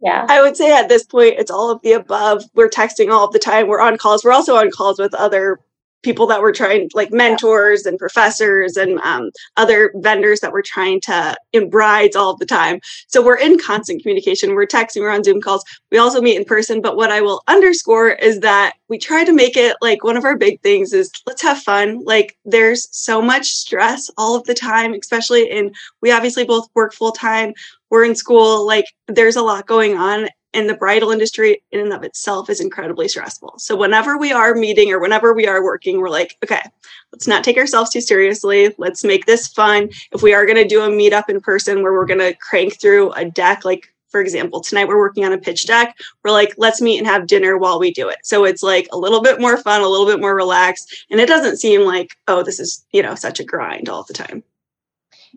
yeah. 0.02 0.26
I 0.28 0.42
would 0.42 0.56
say 0.56 0.72
at 0.72 0.88
this 0.88 1.04
point, 1.04 1.36
it's 1.38 1.50
all 1.50 1.70
of 1.70 1.80
the 1.82 1.92
above. 1.92 2.44
We're 2.54 2.68
texting 2.68 3.12
all 3.12 3.26
of 3.26 3.32
the 3.32 3.38
time. 3.38 3.68
We're 3.68 3.80
on 3.80 3.98
calls. 3.98 4.24
We're 4.24 4.32
also 4.32 4.56
on 4.56 4.70
calls 4.70 4.98
with 4.98 5.14
other 5.14 5.60
people 6.02 6.26
that 6.26 6.42
were 6.42 6.52
trying 6.52 6.88
like 6.94 7.12
mentors 7.12 7.86
and 7.86 7.98
professors 7.98 8.76
and 8.76 8.98
um, 9.00 9.30
other 9.56 9.92
vendors 9.96 10.40
that 10.40 10.52
were 10.52 10.62
trying 10.62 11.00
to 11.00 11.36
in 11.52 11.70
brides 11.70 12.16
all 12.16 12.36
the 12.36 12.46
time. 12.46 12.80
So 13.08 13.22
we're 13.22 13.38
in 13.38 13.58
constant 13.58 14.02
communication. 14.02 14.54
We're 14.54 14.66
texting 14.66 15.02
we're 15.02 15.10
on 15.10 15.24
zoom 15.24 15.40
calls. 15.40 15.64
We 15.90 15.98
also 15.98 16.20
meet 16.20 16.36
in 16.36 16.44
person. 16.44 16.80
But 16.80 16.96
what 16.96 17.10
i 17.10 17.20
will 17.20 17.42
underscore 17.48 18.10
is 18.10 18.40
that 18.40 18.74
we 18.88 18.98
try 18.98 19.24
to 19.24 19.32
make 19.32 19.56
it 19.56 19.76
like 19.80 20.04
one 20.04 20.16
of 20.16 20.24
our 20.24 20.36
big 20.36 20.60
things 20.62 20.92
is 20.92 21.10
let's 21.26 21.42
have 21.42 21.58
fun. 21.58 22.02
Like 22.04 22.36
there's 22.44 22.88
so 22.90 23.20
much 23.20 23.46
stress 23.46 24.10
all 24.16 24.36
of 24.36 24.44
the 24.44 24.54
time 24.54 24.94
especially 24.94 25.50
in 25.50 25.72
we 26.00 26.10
obviously 26.12 26.44
both 26.44 26.68
work 26.74 26.92
full 26.92 27.12
time 27.12 27.52
we're 27.90 28.04
in 28.04 28.14
school. 28.14 28.66
Like 28.66 28.86
there's 29.08 29.36
a 29.36 29.42
lot 29.42 29.66
going 29.66 29.96
on 29.96 30.28
and 30.52 30.68
the 30.68 30.74
bridal 30.74 31.10
industry 31.10 31.62
in 31.70 31.80
and 31.80 31.92
of 31.92 32.02
itself 32.02 32.50
is 32.50 32.60
incredibly 32.60 33.08
stressful. 33.08 33.54
So 33.58 33.76
whenever 33.76 34.18
we 34.18 34.32
are 34.32 34.54
meeting 34.54 34.90
or 34.90 35.00
whenever 35.00 35.32
we 35.32 35.46
are 35.46 35.62
working, 35.62 36.00
we're 36.00 36.08
like, 36.08 36.36
okay, 36.44 36.62
let's 37.12 37.28
not 37.28 37.44
take 37.44 37.56
ourselves 37.56 37.90
too 37.90 38.00
seriously. 38.00 38.74
Let's 38.78 39.04
make 39.04 39.26
this 39.26 39.48
fun. 39.48 39.90
If 40.12 40.22
we 40.22 40.34
are 40.34 40.46
going 40.46 40.56
to 40.56 40.66
do 40.66 40.82
a 40.82 40.88
meetup 40.88 41.28
in 41.28 41.40
person 41.40 41.82
where 41.82 41.92
we're 41.92 42.06
going 42.06 42.20
to 42.20 42.34
crank 42.34 42.80
through 42.80 43.12
a 43.12 43.24
deck, 43.24 43.64
like 43.64 43.92
for 44.10 44.20
example, 44.20 44.60
tonight 44.60 44.88
we're 44.88 44.98
working 44.98 45.24
on 45.24 45.32
a 45.32 45.38
pitch 45.38 45.66
deck. 45.66 45.96
We're 46.24 46.32
like, 46.32 46.52
let's 46.56 46.80
meet 46.80 46.98
and 46.98 47.06
have 47.06 47.28
dinner 47.28 47.56
while 47.56 47.78
we 47.78 47.92
do 47.92 48.08
it. 48.08 48.18
So 48.24 48.44
it's 48.44 48.62
like 48.62 48.88
a 48.92 48.98
little 48.98 49.22
bit 49.22 49.40
more 49.40 49.56
fun, 49.56 49.82
a 49.82 49.88
little 49.88 50.06
bit 50.06 50.20
more 50.20 50.34
relaxed. 50.34 51.06
And 51.10 51.20
it 51.20 51.28
doesn't 51.28 51.58
seem 51.58 51.82
like, 51.82 52.16
oh, 52.26 52.42
this 52.42 52.58
is, 52.58 52.84
you 52.92 53.02
know, 53.02 53.14
such 53.14 53.38
a 53.38 53.44
grind 53.44 53.88
all 53.88 54.02
the 54.02 54.14
time. 54.14 54.42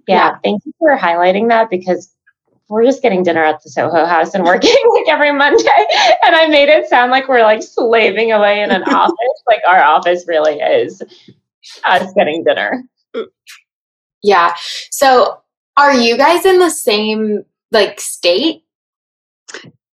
Yeah, 0.07 0.15
yeah. 0.15 0.37
thank 0.43 0.65
you 0.65 0.73
for 0.79 0.97
highlighting 0.97 1.49
that 1.49 1.69
because 1.69 2.11
we're 2.69 2.85
just 2.85 3.01
getting 3.01 3.23
dinner 3.23 3.43
at 3.43 3.61
the 3.63 3.69
Soho 3.69 4.05
House 4.05 4.33
and 4.33 4.43
working 4.43 4.75
like 4.93 5.07
every 5.07 5.31
Monday. 5.31 5.85
And 6.25 6.35
I 6.35 6.47
made 6.47 6.69
it 6.69 6.87
sound 6.87 7.11
like 7.11 7.27
we're 7.27 7.43
like 7.43 7.61
slaving 7.61 8.31
away 8.31 8.61
in 8.61 8.71
an 8.71 8.83
office. 8.87 9.43
Like 9.47 9.61
our 9.67 9.81
office 9.81 10.25
really 10.27 10.59
is 10.59 11.01
us 11.85 12.13
getting 12.13 12.43
dinner. 12.43 12.83
Yeah. 14.21 14.55
So 14.91 15.41
are 15.77 15.93
you 15.93 16.17
guys 16.17 16.45
in 16.45 16.59
the 16.59 16.69
same 16.69 17.43
like 17.71 17.99
state? 17.99 18.62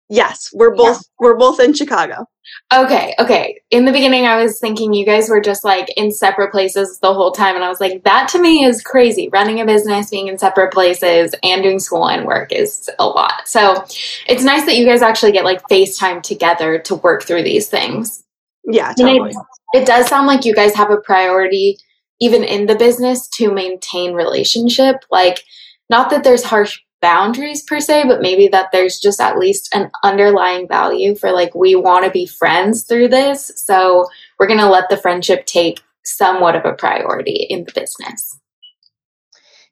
Yes, 0.08 0.50
we're 0.52 0.74
both 0.74 0.98
yeah. 0.98 1.02
we're 1.18 1.36
both 1.36 1.58
in 1.58 1.74
Chicago. 1.74 2.26
Okay, 2.72 3.14
okay. 3.18 3.60
In 3.70 3.86
the 3.86 3.92
beginning, 3.92 4.26
I 4.26 4.40
was 4.40 4.60
thinking 4.60 4.92
you 4.92 5.04
guys 5.04 5.28
were 5.28 5.40
just 5.40 5.64
like 5.64 5.88
in 5.96 6.12
separate 6.12 6.52
places 6.52 7.00
the 7.00 7.12
whole 7.12 7.32
time. 7.32 7.56
And 7.56 7.64
I 7.64 7.68
was 7.68 7.80
like, 7.80 8.04
that 8.04 8.28
to 8.28 8.40
me 8.40 8.64
is 8.64 8.82
crazy. 8.82 9.28
Running 9.32 9.60
a 9.60 9.64
business, 9.64 10.10
being 10.10 10.28
in 10.28 10.38
separate 10.38 10.72
places, 10.72 11.34
and 11.42 11.62
doing 11.62 11.80
school 11.80 12.08
and 12.08 12.24
work 12.24 12.52
is 12.52 12.88
a 13.00 13.06
lot. 13.06 13.48
So 13.48 13.84
it's 14.28 14.44
nice 14.44 14.64
that 14.66 14.76
you 14.76 14.86
guys 14.86 15.02
actually 15.02 15.32
get 15.32 15.44
like 15.44 15.62
FaceTime 15.68 16.22
together 16.22 16.78
to 16.80 16.94
work 16.94 17.24
through 17.24 17.42
these 17.42 17.68
things. 17.68 18.22
Yeah, 18.64 18.92
totally. 18.92 19.30
It, 19.30 19.82
it 19.82 19.86
does 19.86 20.06
sound 20.06 20.28
like 20.28 20.44
you 20.44 20.54
guys 20.54 20.74
have 20.74 20.90
a 20.90 20.98
priority, 20.98 21.78
even 22.20 22.44
in 22.44 22.66
the 22.66 22.76
business, 22.76 23.28
to 23.30 23.52
maintain 23.52 24.14
relationship. 24.14 25.04
Like, 25.10 25.42
not 25.90 26.10
that 26.10 26.22
there's 26.22 26.44
harsh 26.44 26.80
boundaries 27.00 27.62
per 27.62 27.78
se, 27.78 28.04
but 28.06 28.22
maybe 28.22 28.48
that 28.48 28.70
there's 28.72 28.98
just 28.98 29.20
at 29.20 29.38
least 29.38 29.74
an 29.74 29.90
underlying 30.02 30.66
value 30.66 31.14
for 31.14 31.30
like, 31.32 31.54
we 31.54 31.74
want 31.74 32.04
to 32.04 32.10
be 32.10 32.26
friends 32.26 32.84
through 32.84 33.08
this. 33.08 33.52
So 33.56 34.06
we're 34.38 34.46
going 34.46 34.60
to 34.60 34.70
let 34.70 34.88
the 34.88 34.96
friendship 34.96 35.46
take 35.46 35.82
somewhat 36.04 36.56
of 36.56 36.64
a 36.64 36.72
priority 36.72 37.46
in 37.50 37.64
the 37.64 37.72
business. 37.72 38.38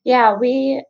Yeah, 0.05 0.37
we, 0.37 0.85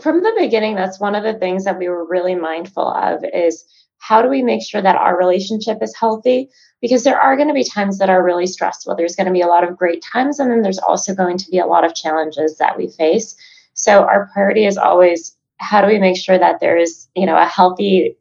from 0.00 0.22
the 0.22 0.34
beginning, 0.38 0.76
that's 0.76 1.00
one 1.00 1.14
of 1.14 1.24
the 1.24 1.34
things 1.34 1.64
that 1.64 1.78
we 1.78 1.88
were 1.88 2.06
really 2.06 2.34
mindful 2.34 2.86
of 2.88 3.24
is 3.34 3.64
how 3.98 4.22
do 4.22 4.28
we 4.28 4.42
make 4.42 4.62
sure 4.62 4.80
that 4.80 4.94
our 4.94 5.18
relationship 5.18 5.78
is 5.82 5.96
healthy? 5.98 6.48
Because 6.80 7.02
there 7.02 7.20
are 7.20 7.36
going 7.36 7.48
to 7.48 7.54
be 7.54 7.64
times 7.64 7.98
that 7.98 8.10
are 8.10 8.22
really 8.22 8.46
stressful. 8.46 8.94
There's 8.94 9.16
going 9.16 9.26
to 9.26 9.32
be 9.32 9.40
a 9.40 9.48
lot 9.48 9.64
of 9.64 9.76
great 9.76 10.04
times, 10.12 10.38
and 10.38 10.50
then 10.50 10.62
there's 10.62 10.78
also 10.78 11.14
going 11.14 11.36
to 11.38 11.50
be 11.50 11.58
a 11.58 11.66
lot 11.66 11.84
of 11.84 11.96
challenges 11.96 12.58
that 12.58 12.78
we 12.78 12.88
face. 12.88 13.34
So 13.74 14.04
our 14.04 14.30
priority 14.32 14.66
is 14.66 14.78
always 14.78 15.34
how 15.58 15.80
do 15.80 15.86
we 15.86 15.98
make 15.98 16.16
sure 16.16 16.38
that 16.38 16.60
there 16.60 16.76
is, 16.76 17.08
you 17.14 17.26
know, 17.26 17.36
a 17.36 17.44
healthy 17.44 18.16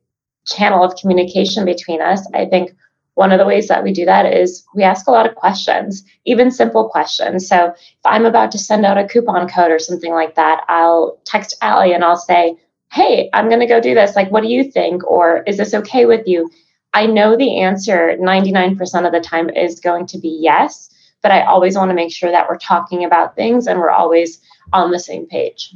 channel 0.45 0.83
of 0.83 0.95
communication 0.95 1.65
between 1.65 2.01
us? 2.01 2.27
I 2.33 2.45
think 2.45 2.71
one 3.15 3.31
of 3.31 3.39
the 3.39 3.45
ways 3.45 3.67
that 3.67 3.83
we 3.83 3.91
do 3.91 4.05
that 4.05 4.31
is 4.31 4.63
we 4.75 4.83
ask 4.83 5.07
a 5.07 5.11
lot 5.11 5.27
of 5.27 5.35
questions, 5.35 6.03
even 6.25 6.51
simple 6.51 6.87
questions. 6.87 7.47
So 7.47 7.73
if 7.75 8.05
I'm 8.05 8.25
about 8.25 8.51
to 8.51 8.59
send 8.59 8.85
out 8.85 8.99
a 8.99 9.07
coupon 9.07 9.49
code 9.49 9.71
or 9.71 9.79
something 9.79 10.13
like 10.13 10.35
that, 10.35 10.63
I'll 10.67 11.19
text 11.25 11.55
Aly 11.63 11.93
and 11.93 12.03
I'll 12.03 12.17
say, 12.17 12.55
Hey, 12.91 13.29
I'm 13.33 13.49
going 13.49 13.59
to 13.59 13.65
go 13.65 13.81
do 13.81 13.95
this. 13.95 14.15
Like, 14.15 14.31
what 14.31 14.43
do 14.43 14.49
you 14.49 14.71
think? 14.71 15.05
Or 15.05 15.43
is 15.47 15.57
this 15.57 15.73
okay 15.73 16.05
with 16.05 16.27
you? 16.27 16.49
I 16.93 17.05
know 17.05 17.35
the 17.35 17.59
answer 17.59 18.15
99% 18.19 19.05
of 19.05 19.11
the 19.11 19.19
time 19.19 19.49
is 19.49 19.79
going 19.79 20.05
to 20.07 20.19
be 20.19 20.29
yes, 20.29 20.89
but 21.21 21.31
I 21.31 21.41
always 21.41 21.75
want 21.75 21.89
to 21.89 21.95
make 21.95 22.13
sure 22.13 22.31
that 22.31 22.47
we're 22.47 22.57
talking 22.57 23.03
about 23.03 23.35
things 23.35 23.67
and 23.67 23.79
we're 23.79 23.89
always 23.89 24.39
on 24.73 24.91
the 24.91 24.99
same 24.99 25.25
page 25.25 25.75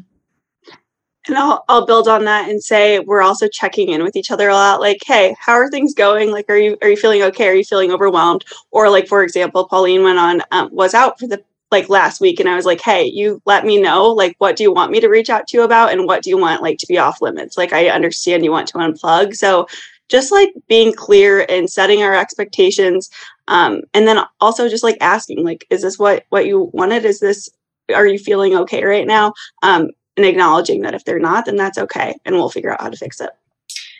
and 1.32 1.40
I'll, 1.40 1.64
I'll 1.70 1.86
build 1.86 2.08
on 2.08 2.26
that 2.26 2.50
and 2.50 2.62
say 2.62 3.00
we're 3.00 3.22
also 3.22 3.48
checking 3.48 3.90
in 3.90 4.04
with 4.04 4.16
each 4.16 4.32
other 4.32 4.50
a 4.50 4.54
lot. 4.54 4.80
Like 4.80 5.00
hey 5.06 5.36
how 5.40 5.54
are 5.54 5.70
things 5.70 5.94
going? 5.94 6.32
Like 6.32 6.50
are 6.50 6.58
you 6.58 6.78
are 6.82 6.90
you 6.90 6.98
feeling 6.98 7.24
okay? 7.24 7.48
Are 7.48 7.56
you 7.56 7.64
feeling 7.64 7.92
overwhelmed? 7.92 8.46
Or 8.72 8.90
like 8.90 9.08
for 9.08 9.24
example 9.24 9.68
pauline 9.68 10.04
went 10.04 10.20
on 10.20 10.42
um, 10.52 10.70
was 10.72 10.94
out 10.94 11.20
for 11.20 11.28
the 11.28 11.44
like 11.72 11.88
last 11.88 12.20
week 12.20 12.42
and 12.42 12.50
i 12.50 12.56
was 12.58 12.66
like 12.66 12.82
hey 12.82 13.06
you 13.06 13.42
let 13.46 13.66
me 13.66 13.82
know 13.82 14.08
like 14.08 14.36
what 14.40 14.58
do 14.58 14.64
you 14.64 14.74
want 14.74 14.92
me 14.92 15.00
to 15.00 15.08
reach 15.08 15.30
out 15.30 15.48
to 15.48 15.58
you 15.58 15.64
about? 15.64 15.92
And 15.92 16.06
what 16.06 16.22
do 16.22 16.30
you 16.30 16.38
want 16.38 16.62
like 16.62 16.78
to 16.80 16.88
be 16.88 16.98
off 16.98 17.22
limits? 17.22 17.58
Like 17.58 17.74
i 17.74 17.90
understand 17.90 18.44
you 18.44 18.52
want 18.52 18.68
to 18.70 18.78
unplug. 18.78 19.36
So 19.36 19.68
just 20.10 20.32
like 20.34 20.54
being 20.68 20.94
clear 20.94 21.46
and 21.48 21.70
setting 21.70 22.04
our 22.04 22.14
expectations 22.14 23.10
um, 23.48 23.82
and 23.94 24.08
then 24.08 24.20
also 24.42 24.70
just 24.70 24.84
like 24.84 24.98
asking 25.02 25.44
like 25.44 25.66
is 25.70 25.82
this 25.82 25.98
what 25.98 26.26
what 26.30 26.46
you 26.46 26.70
wanted? 26.74 27.06
Is 27.06 27.20
this 27.20 27.50
are 27.94 28.08
you 28.08 28.20
feeling 28.20 28.56
okay 28.56 28.84
right 28.84 29.08
now? 29.08 29.34
Um, 29.64 29.90
and 30.22 30.30
acknowledging 30.30 30.82
that 30.82 30.94
if 30.94 31.04
they're 31.04 31.20
not, 31.20 31.46
then 31.46 31.56
that's 31.56 31.78
okay, 31.78 32.16
and 32.26 32.36
we'll 32.36 32.50
figure 32.50 32.72
out 32.72 32.82
how 32.82 32.90
to 32.90 32.98
fix 32.98 33.20
it. 33.20 33.32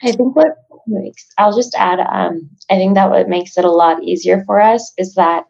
I 0.04 0.12
think 0.12 0.36
what 0.36 0.58
makes 0.88 1.28
I'll 1.38 1.56
just 1.56 1.76
add. 1.76 2.00
Um, 2.00 2.50
I 2.70 2.76
think 2.76 2.96
that 2.96 3.10
what 3.10 3.30
makes 3.30 3.58
it 3.58 3.66
a 3.66 3.72
lot 3.72 4.04
easier 4.04 4.44
for 4.46 4.62
us 4.62 4.94
is 4.98 5.16
that 5.16 5.48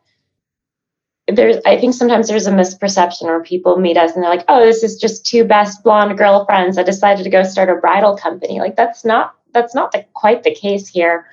there's. 1.27 1.57
I 1.65 1.79
think 1.79 1.93
sometimes 1.93 2.27
there's 2.27 2.47
a 2.47 2.51
misperception 2.51 3.23
where 3.23 3.43
people 3.43 3.77
meet 3.77 3.97
us 3.97 4.13
and 4.13 4.23
they're 4.23 4.29
like, 4.29 4.45
"Oh, 4.47 4.65
this 4.65 4.83
is 4.83 4.97
just 4.97 5.25
two 5.25 5.43
best 5.43 5.83
blonde 5.83 6.17
girlfriends 6.17 6.75
that 6.75 6.85
decided 6.85 7.23
to 7.23 7.29
go 7.29 7.43
start 7.43 7.69
a 7.69 7.75
bridal 7.75 8.17
company." 8.17 8.59
Like 8.59 8.75
that's 8.75 9.05
not 9.05 9.35
that's 9.53 9.75
not 9.75 9.91
the, 9.91 10.05
quite 10.13 10.43
the 10.43 10.55
case 10.55 10.87
here. 10.87 11.27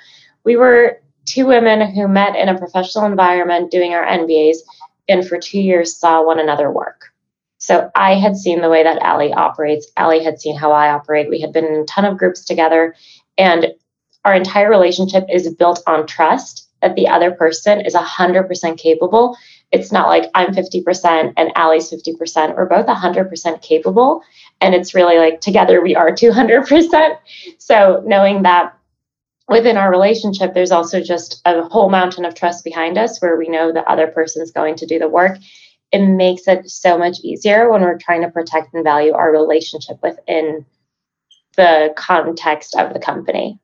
We 0.45 0.57
were 0.57 1.01
two 1.25 1.47
women 1.47 1.93
who 1.93 2.09
met 2.09 2.37
in 2.37 2.49
a 2.49 2.59
professional 2.59 3.05
environment 3.05 3.71
doing 3.71 3.95
our 3.95 4.05
MBAs, 4.05 4.59
and 5.09 5.27
for 5.27 5.39
two 5.39 5.61
years 5.61 5.97
saw 5.97 6.25
one 6.25 6.39
another 6.39 6.71
work 6.71 7.13
so 7.59 7.91
I 7.95 8.15
had 8.15 8.37
seen 8.37 8.61
the 8.61 8.71
way 8.71 8.83
that 8.85 9.03
Aly 9.03 9.33
operates. 9.33 9.91
Aly 9.97 10.23
had 10.23 10.41
seen 10.41 10.57
how 10.57 10.73
I 10.73 10.91
operate. 10.91 11.29
We 11.29 11.41
had 11.41 11.53
been 11.53 11.67
in 11.67 11.81
a 11.81 11.85
ton 11.85 12.05
of 12.05 12.17
groups 12.17 12.45
together, 12.45 12.95
and 13.37 13.75
our 14.25 14.35
entire 14.35 14.71
relationship 14.71 15.25
is 15.31 15.53
built 15.55 15.83
on 15.87 16.07
trust 16.07 16.69
that 16.83 16.95
the 16.95 17.09
other 17.09 17.31
person 17.31 17.81
is 17.81 17.95
100% 17.95 18.79
capable. 18.79 19.37
It's 19.73 19.93
not 19.93 20.09
like 20.09 20.31
I'm 20.35 20.55
50% 20.55 21.33
and 21.37 21.53
Aly's 21.57 21.91
50%. 21.91 22.57
We're 22.57 22.67
both 22.67 22.87
100% 22.87 23.63
capable. 23.63 24.23
And 24.61 24.75
it's 24.75 24.95
really 24.95 25.19
like 25.19 25.41
together 25.41 25.83
we 25.83 25.97
are 25.97 26.11
200%. 26.11 27.19
So 27.59 28.03
knowing 28.07 28.43
that 28.43 28.75
within 29.49 29.77
our 29.77 29.91
relationship, 29.91 30.55
there's 30.55 30.73
also 30.73 31.03
just 31.03 31.41
a 31.45 31.63
whole 31.63 31.91
mountain 31.91 32.25
of 32.25 32.35
trust 32.35 32.65
behind 32.65 32.99
us 32.99 33.21
where 33.21 33.37
we 33.37 33.49
know 33.49 33.73
the 33.73 33.89
other 33.91 34.07
person's 34.07 34.51
going 34.51 34.77
to 34.77 34.87
do 34.87 34.99
the 34.99 35.09
work 35.09 35.39
it 35.93 36.07
makes 36.07 36.47
it 36.47 36.69
so 36.69 36.99
much 36.99 37.19
easier 37.23 37.71
when 37.71 37.83
we're 37.83 37.99
trying 37.99 38.23
to 38.23 38.31
protect 38.31 38.75
and 38.75 38.85
value 38.85 39.13
our 39.13 39.33
relationship 39.33 39.99
within 40.03 40.67
the 41.57 41.93
context 41.97 42.77
of 42.77 42.93
the 42.93 43.01
company. 43.01 43.59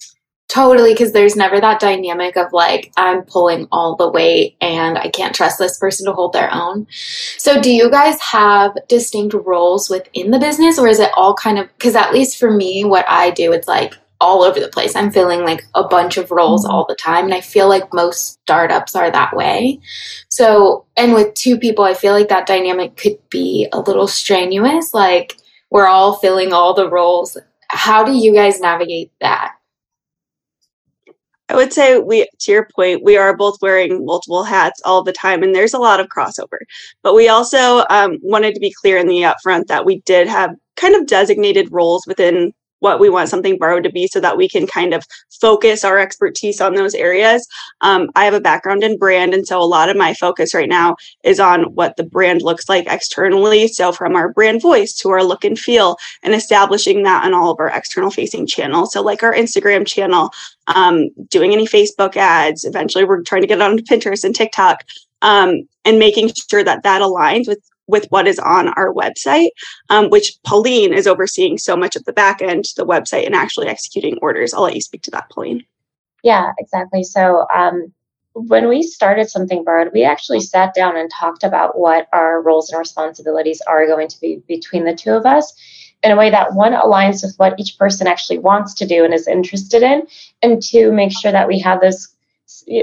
Totally, 0.48 0.92
because 0.92 1.12
there's 1.12 1.37
never 1.37 1.60
that 1.60 1.80
dynamic 1.80 2.37
of 2.37 2.52
like, 2.52 2.92
I'm 2.96 3.22
pulling 3.22 3.66
all 3.72 3.96
the 3.96 4.08
weight 4.08 4.56
and 4.60 4.96
I 4.96 5.08
can't 5.08 5.34
trust 5.34 5.58
this 5.58 5.78
person 5.78 6.06
to 6.06 6.12
hold 6.12 6.32
their 6.32 6.52
own. 6.52 6.87
So, 7.38 7.60
do 7.60 7.72
you 7.72 7.90
guys 7.90 8.20
have 8.20 8.76
distinct 8.88 9.34
roles 9.34 9.90
within 9.90 10.30
the 10.30 10.38
business, 10.38 10.78
or 10.78 10.87
is 10.87 11.00
it 11.00 11.10
all 11.16 11.34
kind 11.34 11.58
of, 11.58 11.68
because 11.76 11.96
at 11.96 12.12
least 12.12 12.38
for 12.38 12.50
me, 12.50 12.84
what 12.84 13.04
I 13.08 13.30
do, 13.30 13.52
it's 13.52 13.66
like 13.66 13.94
all 14.20 14.42
over 14.42 14.61
the 14.61 14.68
place. 14.68 14.96
I'm 14.96 15.11
filling 15.11 15.42
like 15.42 15.64
a 15.74 15.85
bunch 15.85 16.16
of 16.16 16.31
roles 16.31 16.64
all 16.64 16.87
the 16.87 16.94
time. 16.94 17.24
And 17.27 17.35
I 17.35 17.40
feel 17.40 17.68
like 17.68 17.92
most 17.92 18.40
startups 18.42 18.94
are 18.94 19.11
that 19.11 19.37
way. 19.37 19.81
So, 20.29 20.87
and 20.96 21.12
with 21.14 21.35
two 21.35 21.59
people, 21.59 21.85
I 21.85 21.94
feel 21.94 22.12
like 22.12 22.29
that 22.29 22.46
dynamic 22.46 22.96
could 22.96 23.18
be 23.31 23.68
a 23.72 23.81
little 23.81 24.07
strenuous. 24.07 24.94
Like, 24.94 25.37
we're 25.70 25.87
all 25.87 26.16
filling 26.16 26.53
all 26.53 26.74
the 26.74 26.88
roles. 26.88 27.37
How 27.68 28.05
do 28.05 28.12
you 28.12 28.33
guys 28.33 28.61
navigate 28.61 29.11
that? 29.20 29.57
I 31.48 31.57
would 31.57 31.72
say 31.72 31.98
we, 31.98 32.27
to 32.40 32.53
your 32.53 32.68
point, 32.74 33.05
we 33.05 33.18
are 33.18 33.37
both 33.37 33.61
wearing 33.61 34.07
multiple 34.07 34.44
hats 34.44 34.81
all 34.85 35.03
the 35.03 35.12
time, 35.12 35.42
and 35.42 35.55
there's 35.55 35.74
a 35.74 35.79
lot 35.79 36.00
of 36.00 36.09
crossover. 36.09 36.59
But 37.03 37.14
we 37.14 37.29
also 37.29 37.85
um, 37.90 38.18
wanted 38.22 38.55
to 38.55 38.61
be 38.61 38.72
clear 38.72 38.96
in 38.96 39.09
the 39.09 39.22
upfront 39.22 39.66
that 39.66 39.85
we 39.85 40.00
did 40.00 40.27
have 40.27 40.55
kind 40.77 40.94
of 40.94 41.07
designated 41.07 41.70
roles 41.70 42.07
within 42.07 42.55
what 42.84 43.00
we 43.00 43.08
want 43.08 43.30
something 43.30 43.56
borrowed 43.56 43.82
to 43.82 43.90
be 43.90 44.06
so 44.06 44.20
that 44.20 44.36
we 44.36 44.46
can 44.46 44.66
kind 44.66 44.92
of 44.92 45.02
focus 45.40 45.84
our 45.84 45.98
expertise 45.98 46.60
on 46.60 46.74
those 46.74 46.94
areas. 46.94 47.48
Um, 47.80 48.10
I 48.14 48.26
have 48.26 48.34
a 48.34 48.42
background 48.42 48.84
in 48.84 48.98
brand, 48.98 49.32
and 49.32 49.46
so 49.46 49.58
a 49.58 49.64
lot 49.64 49.88
of 49.88 49.96
my 49.96 50.12
focus 50.12 50.52
right 50.52 50.68
now 50.68 50.96
is 51.24 51.40
on 51.40 51.62
what 51.74 51.96
the 51.96 52.04
brand 52.04 52.42
looks 52.42 52.68
like 52.68 52.86
externally. 52.86 53.68
So, 53.68 53.90
from 53.90 54.14
our 54.14 54.30
brand 54.34 54.60
voice 54.60 54.92
to 54.98 55.08
our 55.08 55.24
look 55.24 55.44
and 55.44 55.58
feel, 55.58 55.96
and 56.22 56.34
establishing 56.34 57.04
that 57.04 57.24
on 57.24 57.32
all 57.32 57.50
of 57.50 57.58
our 57.58 57.68
external 57.68 58.10
facing 58.10 58.46
channels. 58.46 58.92
So, 58.92 59.00
like 59.00 59.22
our 59.22 59.34
Instagram 59.34 59.86
channel, 59.86 60.28
um, 60.66 61.08
doing 61.30 61.54
any 61.54 61.66
Facebook 61.66 62.18
ads. 62.18 62.64
Eventually, 62.64 63.04
we're 63.04 63.22
trying 63.22 63.40
to 63.40 63.48
get 63.48 63.62
onto 63.62 63.82
Pinterest 63.82 64.24
and 64.24 64.36
TikTok. 64.36 64.84
Um, 65.22 65.66
and 65.86 65.98
making 65.98 66.32
sure 66.50 66.62
that 66.62 66.82
that 66.82 67.00
aligns 67.00 67.48
with 67.48 67.60
with 67.86 68.06
what 68.10 68.26
is 68.26 68.38
on 68.38 68.68
our 68.68 68.92
website, 68.92 69.50
um, 69.90 70.10
which 70.10 70.32
Pauline 70.44 70.92
is 70.92 71.06
overseeing 71.06 71.58
so 71.58 71.76
much 71.76 71.96
of 71.96 72.04
the 72.04 72.12
back 72.12 72.40
end, 72.40 72.64
the 72.76 72.86
website, 72.86 73.26
and 73.26 73.34
actually 73.34 73.68
executing 73.68 74.18
orders. 74.22 74.54
I'll 74.54 74.62
let 74.62 74.74
you 74.74 74.80
speak 74.80 75.02
to 75.02 75.10
that, 75.12 75.30
Pauline. 75.30 75.64
Yeah, 76.22 76.52
exactly. 76.58 77.04
So 77.04 77.46
um, 77.54 77.92
when 78.32 78.68
we 78.68 78.82
started 78.82 79.28
Something 79.28 79.62
Borrowed, 79.64 79.92
we 79.92 80.02
actually 80.02 80.40
sat 80.40 80.74
down 80.74 80.96
and 80.96 81.10
talked 81.10 81.44
about 81.44 81.78
what 81.78 82.08
our 82.12 82.42
roles 82.42 82.70
and 82.70 82.78
responsibilities 82.78 83.60
are 83.66 83.86
going 83.86 84.08
to 84.08 84.20
be 84.20 84.42
between 84.48 84.84
the 84.84 84.94
two 84.94 85.12
of 85.12 85.26
us 85.26 85.52
in 86.02 86.10
a 86.10 86.16
way 86.16 86.30
that 86.30 86.54
one 86.54 86.72
aligns 86.72 87.22
with 87.22 87.34
what 87.36 87.58
each 87.58 87.78
person 87.78 88.06
actually 88.06 88.38
wants 88.38 88.74
to 88.74 88.86
do 88.86 89.04
and 89.04 89.14
is 89.14 89.28
interested 89.28 89.82
in, 89.82 90.06
and 90.42 90.62
two, 90.62 90.92
make 90.92 91.12
sure 91.12 91.32
that 91.32 91.48
we 91.48 91.58
have 91.58 91.80
those 91.80 92.08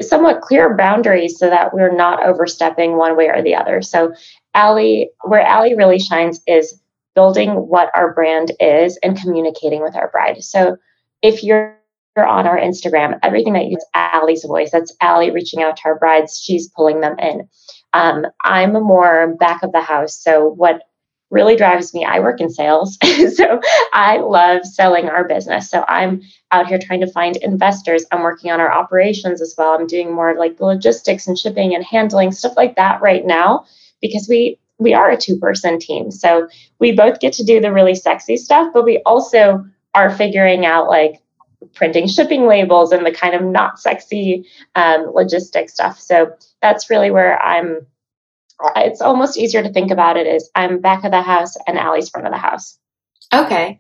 somewhat 0.02 0.42
clear 0.42 0.76
boundaries 0.76 1.38
so 1.38 1.50
that 1.50 1.74
we're 1.74 1.96
not 1.96 2.26
overstepping 2.26 2.98
one 2.98 3.16
way 3.16 3.28
or 3.28 3.44
the 3.44 3.54
other. 3.54 3.82
So 3.82 4.14
Aly, 4.56 5.10
where 5.24 5.46
Aly 5.46 5.76
really 5.76 6.00
shines 6.00 6.42
is 6.48 6.82
building 7.16 7.52
what 7.52 7.92
our 7.96 8.14
brand 8.14 8.52
is 8.60 8.98
and 9.04 9.18
communicating 9.18 9.82
with 9.82 9.96
our 9.96 10.10
bride. 10.10 10.44
So 10.44 10.78
if 11.22 11.44
you're 11.44 11.78
on 12.18 12.48
our 12.48 12.58
Instagram, 12.58 13.18
everything 13.24 13.54
that 13.54 13.66
you 13.66 13.72
use 13.72 13.86
Aly's 13.94 14.44
voice. 14.44 14.72
That's 14.72 14.96
Aly 15.02 15.32
reaching 15.32 15.62
out 15.62 15.78
to 15.78 15.84
our 15.86 15.98
brides. 15.98 16.42
She's 16.44 16.68
pulling 16.70 17.00
them 17.02 17.18
in. 17.20 17.48
Um, 17.94 18.26
I'm 18.44 18.74
more 18.74 19.36
back 19.40 19.64
of 19.64 19.72
the 19.72 19.82
house. 19.82 20.18
So 20.22 20.48
what 20.50 20.84
really 21.30 21.56
drives 21.56 21.94
me, 21.94 22.04
I 22.04 22.20
work 22.20 22.42
in 22.42 22.50
sales. 22.50 22.98
so 23.36 23.62
I 23.94 24.18
love 24.18 24.66
selling 24.66 25.08
our 25.08 25.26
business. 25.26 25.70
So 25.70 25.86
I'm 25.88 26.22
out 26.52 26.68
here 26.68 26.78
trying 26.78 27.00
to 27.02 27.12
find 27.12 27.38
investors. 27.38 28.06
I'm 28.12 28.22
working 28.22 28.52
on 28.52 28.60
our 28.60 28.72
operations 28.72 29.42
as 29.42 29.56
well. 29.58 29.72
I'm 29.72 29.88
doing 29.88 30.14
more 30.14 30.36
like 30.36 30.60
logistics 30.60 31.28
and 31.28 31.38
shipping 31.38 31.74
and 31.74 31.86
handling, 31.86 32.34
stuff 32.34 32.58
like 32.58 32.76
that 32.76 33.02
right 33.02 33.26
now 33.26 33.66
because 34.02 34.28
we 34.30 34.58
we 34.78 34.94
are 34.94 35.12
a 35.12 35.18
two 35.18 35.38
person 35.38 35.80
team. 35.80 36.12
So 36.12 36.48
we 36.80 36.92
both 36.92 37.20
get 37.20 37.34
to 37.34 37.44
do 37.44 37.62
the 37.62 37.72
really 37.72 37.96
sexy 37.96 38.38
stuff, 38.38 38.72
but 38.74 38.84
we 38.84 38.98
also 39.06 39.64
are 39.94 40.10
figuring 40.10 40.66
out 40.66 40.88
like 40.88 41.22
printing 41.76 42.08
shipping 42.08 42.48
labels 42.48 42.92
and 42.92 43.06
the 43.06 43.12
kind 43.12 43.36
of 43.36 43.44
not 43.44 43.80
sexy 43.80 44.48
um, 44.76 45.12
logistics 45.14 45.74
stuff. 45.74 46.00
So 46.00 46.34
that's 46.62 46.90
really 46.90 47.12
where 47.12 47.42
I'm. 47.42 47.86
It's 48.76 49.02
almost 49.02 49.38
easier 49.38 49.64
to 49.64 49.74
think 49.74 49.90
about 49.90 50.18
it 50.18 50.28
as 50.28 50.50
I'm 50.54 50.82
back 50.82 51.04
of 51.04 51.12
the 51.12 51.22
house 51.22 51.56
and 51.66 51.80
Aly's 51.80 52.10
front 52.10 52.28
of 52.28 52.34
the 52.34 52.38
house. 52.38 52.78
Okay 53.34 53.80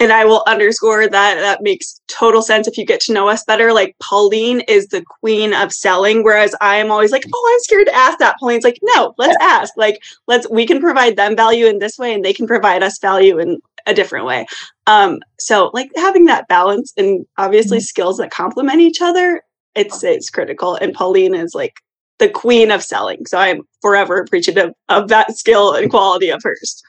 and 0.00 0.12
I 0.12 0.24
will 0.24 0.42
underscore 0.46 1.06
that 1.06 1.34
that 1.34 1.62
makes 1.62 2.00
total 2.08 2.40
sense 2.40 2.66
if 2.66 2.78
you 2.78 2.86
get 2.86 3.00
to 3.02 3.12
know 3.12 3.28
us 3.28 3.44
better. 3.44 3.72
Like 3.72 3.94
Pauline 4.02 4.60
is 4.60 4.88
the 4.88 5.04
queen 5.20 5.52
of 5.52 5.72
selling, 5.72 6.24
whereas 6.24 6.54
I'm 6.62 6.90
always 6.90 7.12
like, 7.12 7.24
oh, 7.32 7.50
I'm 7.52 7.60
scared 7.60 7.86
to 7.86 7.94
ask 7.94 8.18
that. 8.18 8.36
Pauline's 8.40 8.64
like, 8.64 8.78
no, 8.82 9.14
let's 9.18 9.36
ask. 9.42 9.74
Like, 9.76 10.02
let's 10.26 10.48
we 10.50 10.66
can 10.66 10.80
provide 10.80 11.16
them 11.16 11.36
value 11.36 11.66
in 11.66 11.78
this 11.78 11.98
way, 11.98 12.14
and 12.14 12.24
they 12.24 12.32
can 12.32 12.46
provide 12.46 12.82
us 12.82 12.98
value 12.98 13.38
in 13.38 13.58
a 13.86 13.94
different 13.94 14.26
way. 14.26 14.46
Um, 14.86 15.20
so 15.38 15.70
like 15.74 15.90
having 15.96 16.24
that 16.26 16.48
balance 16.48 16.92
and 16.96 17.26
obviously 17.36 17.78
mm-hmm. 17.78 17.84
skills 17.84 18.16
that 18.18 18.30
complement 18.30 18.80
each 18.80 19.02
other, 19.02 19.42
it's 19.74 20.02
it's 20.02 20.30
critical. 20.30 20.76
And 20.76 20.94
Pauline 20.94 21.34
is 21.34 21.54
like 21.54 21.74
the 22.18 22.28
queen 22.28 22.70
of 22.70 22.82
selling. 22.82 23.26
So 23.26 23.38
I'm 23.38 23.62
forever 23.82 24.18
appreciative 24.18 24.72
of 24.88 25.08
that 25.08 25.36
skill 25.36 25.74
and 25.74 25.90
quality 25.90 26.30
of 26.30 26.40
hers. 26.42 26.82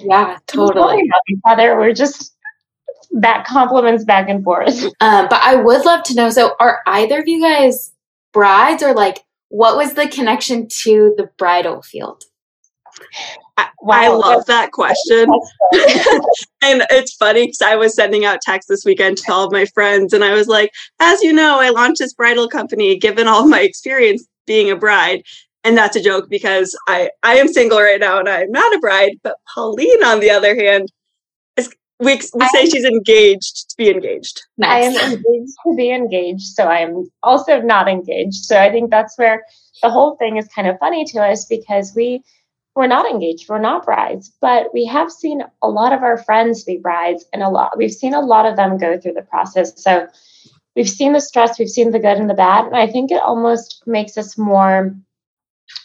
Yeah, 0.00 0.38
totally. 0.46 1.02
Heather, 1.44 1.76
we're 1.76 1.94
just 1.94 2.34
that 3.10 3.46
compliments 3.46 4.04
back 4.04 4.28
and 4.28 4.44
forth. 4.44 4.84
Um, 5.00 5.28
but 5.30 5.40
I 5.42 5.54
would 5.54 5.84
love 5.84 6.02
to 6.04 6.14
know. 6.14 6.28
So, 6.30 6.56
are 6.58 6.80
either 6.86 7.20
of 7.20 7.28
you 7.28 7.40
guys 7.40 7.92
brides, 8.32 8.82
or 8.82 8.94
like, 8.94 9.24
what 9.48 9.76
was 9.76 9.94
the 9.94 10.08
connection 10.08 10.66
to 10.82 11.14
the 11.16 11.30
bridal 11.38 11.82
field? 11.82 12.24
I, 13.56 13.68
wow. 13.80 13.94
I 13.94 14.08
love 14.08 14.46
that 14.46 14.72
question. 14.72 15.26
and 16.62 16.82
it's 16.90 17.14
funny 17.14 17.46
because 17.46 17.62
I 17.62 17.76
was 17.76 17.94
sending 17.94 18.24
out 18.24 18.40
texts 18.40 18.68
this 18.68 18.84
weekend 18.84 19.18
to 19.18 19.32
all 19.32 19.46
of 19.46 19.52
my 19.52 19.66
friends, 19.66 20.12
and 20.12 20.24
I 20.24 20.34
was 20.34 20.48
like, 20.48 20.72
as 21.00 21.22
you 21.22 21.32
know, 21.32 21.60
I 21.60 21.70
launched 21.70 22.00
this 22.00 22.14
bridal 22.14 22.48
company 22.48 22.98
given 22.98 23.28
all 23.28 23.46
my 23.46 23.60
experience 23.60 24.26
being 24.46 24.70
a 24.70 24.76
bride. 24.76 25.22
And 25.64 25.76
that's 25.76 25.96
a 25.96 26.02
joke 26.02 26.28
because 26.30 26.76
I, 26.86 27.10
I 27.22 27.34
am 27.34 27.48
single 27.48 27.80
right 27.80 28.00
now 28.00 28.18
and 28.18 28.28
I'm 28.28 28.50
not 28.50 28.74
a 28.74 28.78
bride. 28.78 29.18
But 29.22 29.36
Pauline, 29.54 30.02
on 30.04 30.20
the 30.20 30.30
other 30.30 30.56
hand, 30.56 30.90
we, 32.00 32.20
we 32.34 32.48
say 32.48 32.66
she's 32.66 32.84
engaged 32.84 33.70
to 33.70 33.76
be 33.76 33.90
engaged. 33.90 34.42
Nice. 34.56 34.96
I 34.96 35.00
am 35.00 35.12
engaged 35.12 35.54
to 35.66 35.74
be 35.76 35.90
engaged, 35.90 36.46
so 36.54 36.64
I 36.64 36.78
am 36.78 37.10
also 37.22 37.60
not 37.60 37.88
engaged. 37.88 38.44
So 38.44 38.58
I 38.58 38.70
think 38.70 38.90
that's 38.90 39.18
where 39.18 39.44
the 39.82 39.90
whole 39.90 40.16
thing 40.16 40.36
is 40.36 40.46
kind 40.48 40.68
of 40.68 40.78
funny 40.78 41.04
to 41.06 41.20
us 41.20 41.44
because 41.46 41.92
we 41.94 42.22
we're 42.76 42.86
not 42.86 43.10
engaged, 43.10 43.48
we're 43.48 43.58
not 43.58 43.84
brides, 43.84 44.32
but 44.40 44.72
we 44.72 44.84
have 44.86 45.10
seen 45.10 45.42
a 45.62 45.68
lot 45.68 45.92
of 45.92 46.04
our 46.04 46.16
friends 46.16 46.62
be 46.62 46.78
brides, 46.78 47.24
and 47.32 47.42
a 47.42 47.48
lot 47.48 47.76
we've 47.76 47.92
seen 47.92 48.14
a 48.14 48.20
lot 48.20 48.46
of 48.46 48.54
them 48.54 48.78
go 48.78 48.98
through 48.98 49.14
the 49.14 49.22
process. 49.22 49.82
So 49.82 50.06
we've 50.76 50.88
seen 50.88 51.12
the 51.12 51.20
stress, 51.20 51.58
we've 51.58 51.68
seen 51.68 51.90
the 51.90 51.98
good 51.98 52.18
and 52.18 52.30
the 52.30 52.34
bad, 52.34 52.66
and 52.66 52.76
I 52.76 52.86
think 52.86 53.10
it 53.10 53.20
almost 53.20 53.82
makes 53.86 54.16
us 54.16 54.38
more 54.38 54.94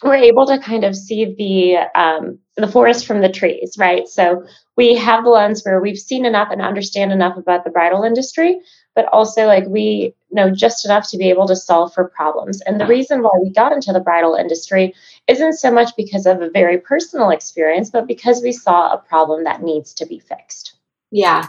we're 0.02 0.14
able 0.14 0.46
to 0.46 0.58
kind 0.58 0.84
of 0.84 0.96
see 0.96 1.34
the 1.36 2.00
um, 2.00 2.38
the 2.56 2.68
forest 2.68 3.06
from 3.06 3.20
the 3.20 3.28
trees, 3.28 3.76
right? 3.78 4.06
So 4.08 4.44
we 4.76 4.94
have 4.94 5.24
the 5.24 5.30
lens 5.30 5.62
where 5.64 5.80
we've 5.80 5.98
seen 5.98 6.24
enough 6.24 6.48
and 6.50 6.62
understand 6.62 7.12
enough 7.12 7.36
about 7.36 7.64
the 7.64 7.70
bridal 7.70 8.04
industry, 8.04 8.60
but 8.94 9.06
also 9.06 9.46
like 9.46 9.66
we 9.66 10.14
know 10.30 10.50
just 10.50 10.84
enough 10.84 11.08
to 11.10 11.16
be 11.16 11.30
able 11.30 11.46
to 11.48 11.56
solve 11.56 11.92
for 11.94 12.08
problems. 12.08 12.60
And 12.62 12.80
the 12.80 12.86
reason 12.86 13.22
why 13.22 13.30
we 13.42 13.50
got 13.50 13.72
into 13.72 13.92
the 13.92 14.00
bridal 14.00 14.34
industry 14.34 14.94
isn't 15.26 15.54
so 15.54 15.70
much 15.70 15.96
because 15.96 16.26
of 16.26 16.42
a 16.42 16.50
very 16.50 16.78
personal 16.78 17.30
experience, 17.30 17.90
but 17.90 18.06
because 18.06 18.42
we 18.42 18.52
saw 18.52 18.92
a 18.92 18.98
problem 18.98 19.44
that 19.44 19.62
needs 19.62 19.94
to 19.94 20.06
be 20.06 20.18
fixed. 20.18 20.74
Yeah, 21.10 21.48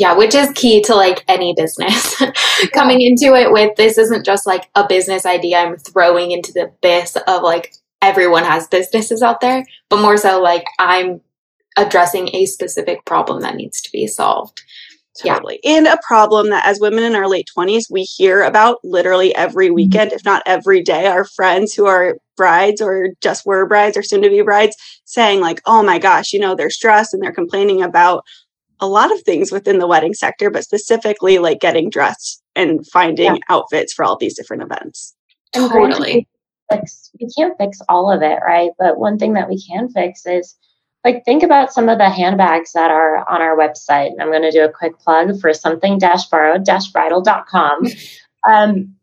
yeah, 0.00 0.14
which 0.14 0.34
is 0.34 0.50
key 0.52 0.80
to 0.84 0.94
like 0.94 1.22
any 1.28 1.52
business. 1.54 2.16
Coming 2.72 3.02
into 3.02 3.34
it 3.34 3.52
with 3.52 3.76
this 3.76 3.98
isn't 3.98 4.24
just 4.24 4.46
like 4.46 4.70
a 4.74 4.86
business 4.86 5.26
idea 5.26 5.58
I'm 5.58 5.76
throwing 5.76 6.30
into 6.30 6.54
the 6.54 6.68
abyss 6.68 7.18
of 7.28 7.42
like 7.42 7.74
everyone 8.00 8.44
has 8.44 8.66
businesses 8.66 9.22
out 9.22 9.42
there, 9.42 9.62
but 9.90 10.00
more 10.00 10.16
so 10.16 10.40
like 10.40 10.64
I'm 10.78 11.20
addressing 11.76 12.34
a 12.34 12.46
specific 12.46 13.04
problem 13.04 13.42
that 13.42 13.56
needs 13.56 13.82
to 13.82 13.92
be 13.92 14.06
solved. 14.06 14.62
Totally. 15.18 15.60
Yeah. 15.62 15.76
And 15.76 15.86
a 15.86 15.98
problem 16.06 16.48
that 16.48 16.64
as 16.64 16.80
women 16.80 17.04
in 17.04 17.14
our 17.14 17.28
late 17.28 17.50
20s, 17.54 17.90
we 17.90 18.04
hear 18.04 18.42
about 18.42 18.78
literally 18.82 19.34
every 19.34 19.66
mm-hmm. 19.66 19.74
weekend, 19.74 20.12
if 20.12 20.24
not 20.24 20.42
every 20.46 20.82
day. 20.82 21.08
Our 21.08 21.26
friends 21.26 21.74
who 21.74 21.84
are 21.84 22.16
brides 22.38 22.80
or 22.80 23.08
just 23.20 23.44
were 23.44 23.66
brides 23.66 23.98
or 23.98 24.02
soon 24.02 24.22
to 24.22 24.30
be 24.30 24.40
brides 24.40 24.76
saying, 25.04 25.40
like, 25.40 25.60
oh 25.66 25.82
my 25.82 25.98
gosh, 25.98 26.32
you 26.32 26.38
know, 26.38 26.54
they're 26.54 26.70
stressed 26.70 27.12
and 27.12 27.22
they're 27.22 27.32
complaining 27.32 27.82
about 27.82 28.24
a 28.80 28.86
lot 28.86 29.12
of 29.12 29.22
things 29.22 29.52
within 29.52 29.78
the 29.78 29.86
wedding 29.86 30.14
sector, 30.14 30.50
but 30.50 30.64
specifically 30.64 31.38
like 31.38 31.60
getting 31.60 31.90
dressed 31.90 32.42
and 32.56 32.86
finding 32.88 33.36
yeah. 33.36 33.40
outfits 33.48 33.92
for 33.92 34.04
all 34.04 34.16
these 34.16 34.36
different 34.36 34.62
events. 34.62 35.14
Totally. 35.52 36.28
Fix, 36.70 37.10
we 37.20 37.28
can't 37.36 37.56
fix 37.58 37.80
all 37.88 38.10
of 38.10 38.22
it, 38.22 38.38
right? 38.46 38.70
But 38.78 38.98
one 38.98 39.18
thing 39.18 39.34
that 39.34 39.48
we 39.48 39.60
can 39.62 39.88
fix 39.88 40.24
is 40.26 40.56
like 41.04 41.24
think 41.24 41.42
about 41.42 41.72
some 41.72 41.88
of 41.88 41.98
the 41.98 42.10
handbags 42.10 42.72
that 42.72 42.90
are 42.90 43.28
on 43.28 43.40
our 43.40 43.56
website. 43.56 44.08
And 44.08 44.20
I'm 44.20 44.30
going 44.30 44.42
to 44.42 44.50
do 44.50 44.64
a 44.64 44.72
quick 44.72 44.98
plug 44.98 45.40
for 45.40 45.52
something 45.52 45.98
dash 45.98 46.26
borrowed 46.26 46.64
dash 46.64 46.88
bridal.com. 46.88 47.86
Um, 48.48 48.94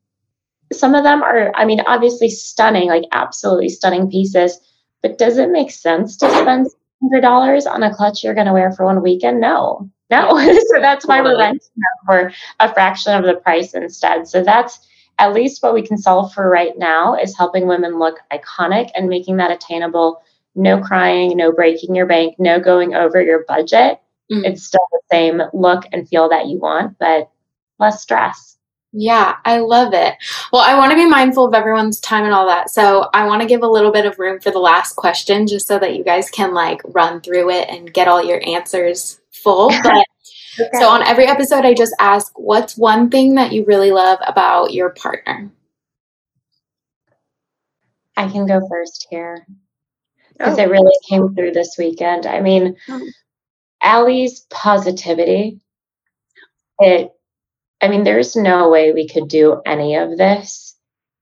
some 0.73 0.95
of 0.95 1.03
them 1.03 1.21
are, 1.21 1.51
I 1.55 1.65
mean, 1.65 1.81
obviously 1.81 2.27
stunning, 2.27 2.87
like 2.87 3.03
absolutely 3.11 3.69
stunning 3.69 4.09
pieces, 4.09 4.59
but 5.03 5.19
does 5.19 5.37
it 5.37 5.51
make 5.51 5.69
sense 5.69 6.17
to 6.17 6.29
spend 6.41 6.67
$100 7.03 7.71
on 7.71 7.83
a 7.83 7.93
clutch 7.93 8.23
you're 8.23 8.33
going 8.33 8.47
to 8.47 8.53
wear 8.53 8.71
for 8.71 8.85
one 8.85 9.01
weekend? 9.01 9.39
No, 9.39 9.89
no. 10.09 10.29
so 10.73 10.79
that's 10.79 11.05
why 11.05 11.21
we're 11.21 11.37
renting 11.37 11.59
for 12.05 12.31
a 12.59 12.73
fraction 12.73 13.13
of 13.13 13.25
the 13.25 13.35
price 13.35 13.73
instead. 13.73 14.27
So 14.27 14.43
that's 14.43 14.79
at 15.19 15.33
least 15.33 15.63
what 15.63 15.73
we 15.73 15.81
can 15.81 15.97
solve 15.97 16.33
for 16.33 16.49
right 16.49 16.77
now 16.77 17.15
is 17.15 17.35
helping 17.35 17.67
women 17.67 17.99
look 17.99 18.19
iconic 18.31 18.89
and 18.95 19.09
making 19.09 19.37
that 19.37 19.51
attainable. 19.51 20.21
No 20.55 20.81
crying, 20.81 21.37
no 21.37 21.51
breaking 21.51 21.95
your 21.95 22.07
bank, 22.07 22.35
no 22.39 22.59
going 22.59 22.95
over 22.95 23.21
your 23.21 23.45
budget. 23.47 23.99
Mm. 24.31 24.43
It's 24.43 24.63
still 24.63 24.81
the 24.91 25.01
same 25.11 25.41
look 25.53 25.85
and 25.91 26.07
feel 26.09 26.29
that 26.29 26.47
you 26.47 26.59
want, 26.59 26.97
but 26.99 27.29
less 27.79 28.01
stress. 28.01 28.56
Yeah, 28.99 29.35
I 29.45 29.59
love 29.59 29.93
it. 29.93 30.15
Well, 30.51 30.63
I 30.63 30.75
want 30.75 30.89
to 30.89 30.95
be 30.95 31.05
mindful 31.05 31.45
of 31.45 31.53
everyone's 31.53 31.99
time 31.99 32.23
and 32.23 32.33
all 32.33 32.47
that. 32.47 32.71
So 32.71 33.11
I 33.13 33.27
want 33.27 33.43
to 33.43 33.47
give 33.47 33.61
a 33.61 33.67
little 33.67 33.91
bit 33.91 34.07
of 34.07 34.17
room 34.17 34.39
for 34.39 34.49
the 34.49 34.57
last 34.57 34.95
question 34.95 35.45
just 35.45 35.67
so 35.67 35.77
that 35.77 35.95
you 35.95 36.03
guys 36.03 36.31
can 36.31 36.55
like 36.55 36.81
run 36.83 37.21
through 37.21 37.51
it 37.51 37.69
and 37.69 37.93
get 37.93 38.07
all 38.07 38.23
your 38.23 38.41
answers 38.45 39.19
full. 39.31 39.71
But 40.57 40.65
okay. 40.65 40.79
so 40.79 40.89
on 40.89 41.03
every 41.03 41.27
episode, 41.27 41.63
I 41.63 41.75
just 41.75 41.95
ask, 41.99 42.31
what's 42.39 42.75
one 42.75 43.11
thing 43.11 43.35
that 43.35 43.51
you 43.51 43.63
really 43.65 43.91
love 43.91 44.17
about 44.25 44.73
your 44.73 44.89
partner? 44.89 45.51
I 48.15 48.27
can 48.27 48.47
go 48.47 48.67
first 48.67 49.05
here 49.11 49.45
because 50.33 50.57
oh. 50.57 50.63
it 50.63 50.71
really 50.71 50.97
came 51.07 51.35
through 51.35 51.51
this 51.51 51.75
weekend. 51.77 52.25
I 52.25 52.41
mean, 52.41 52.75
oh. 52.89 53.07
Allie's 53.83 54.39
positivity, 54.49 55.59
it 56.79 57.11
I 57.81 57.87
mean, 57.87 58.03
there's 58.03 58.35
no 58.35 58.69
way 58.69 58.91
we 58.91 59.07
could 59.07 59.27
do 59.27 59.61
any 59.65 59.95
of 59.95 60.17
this 60.17 60.75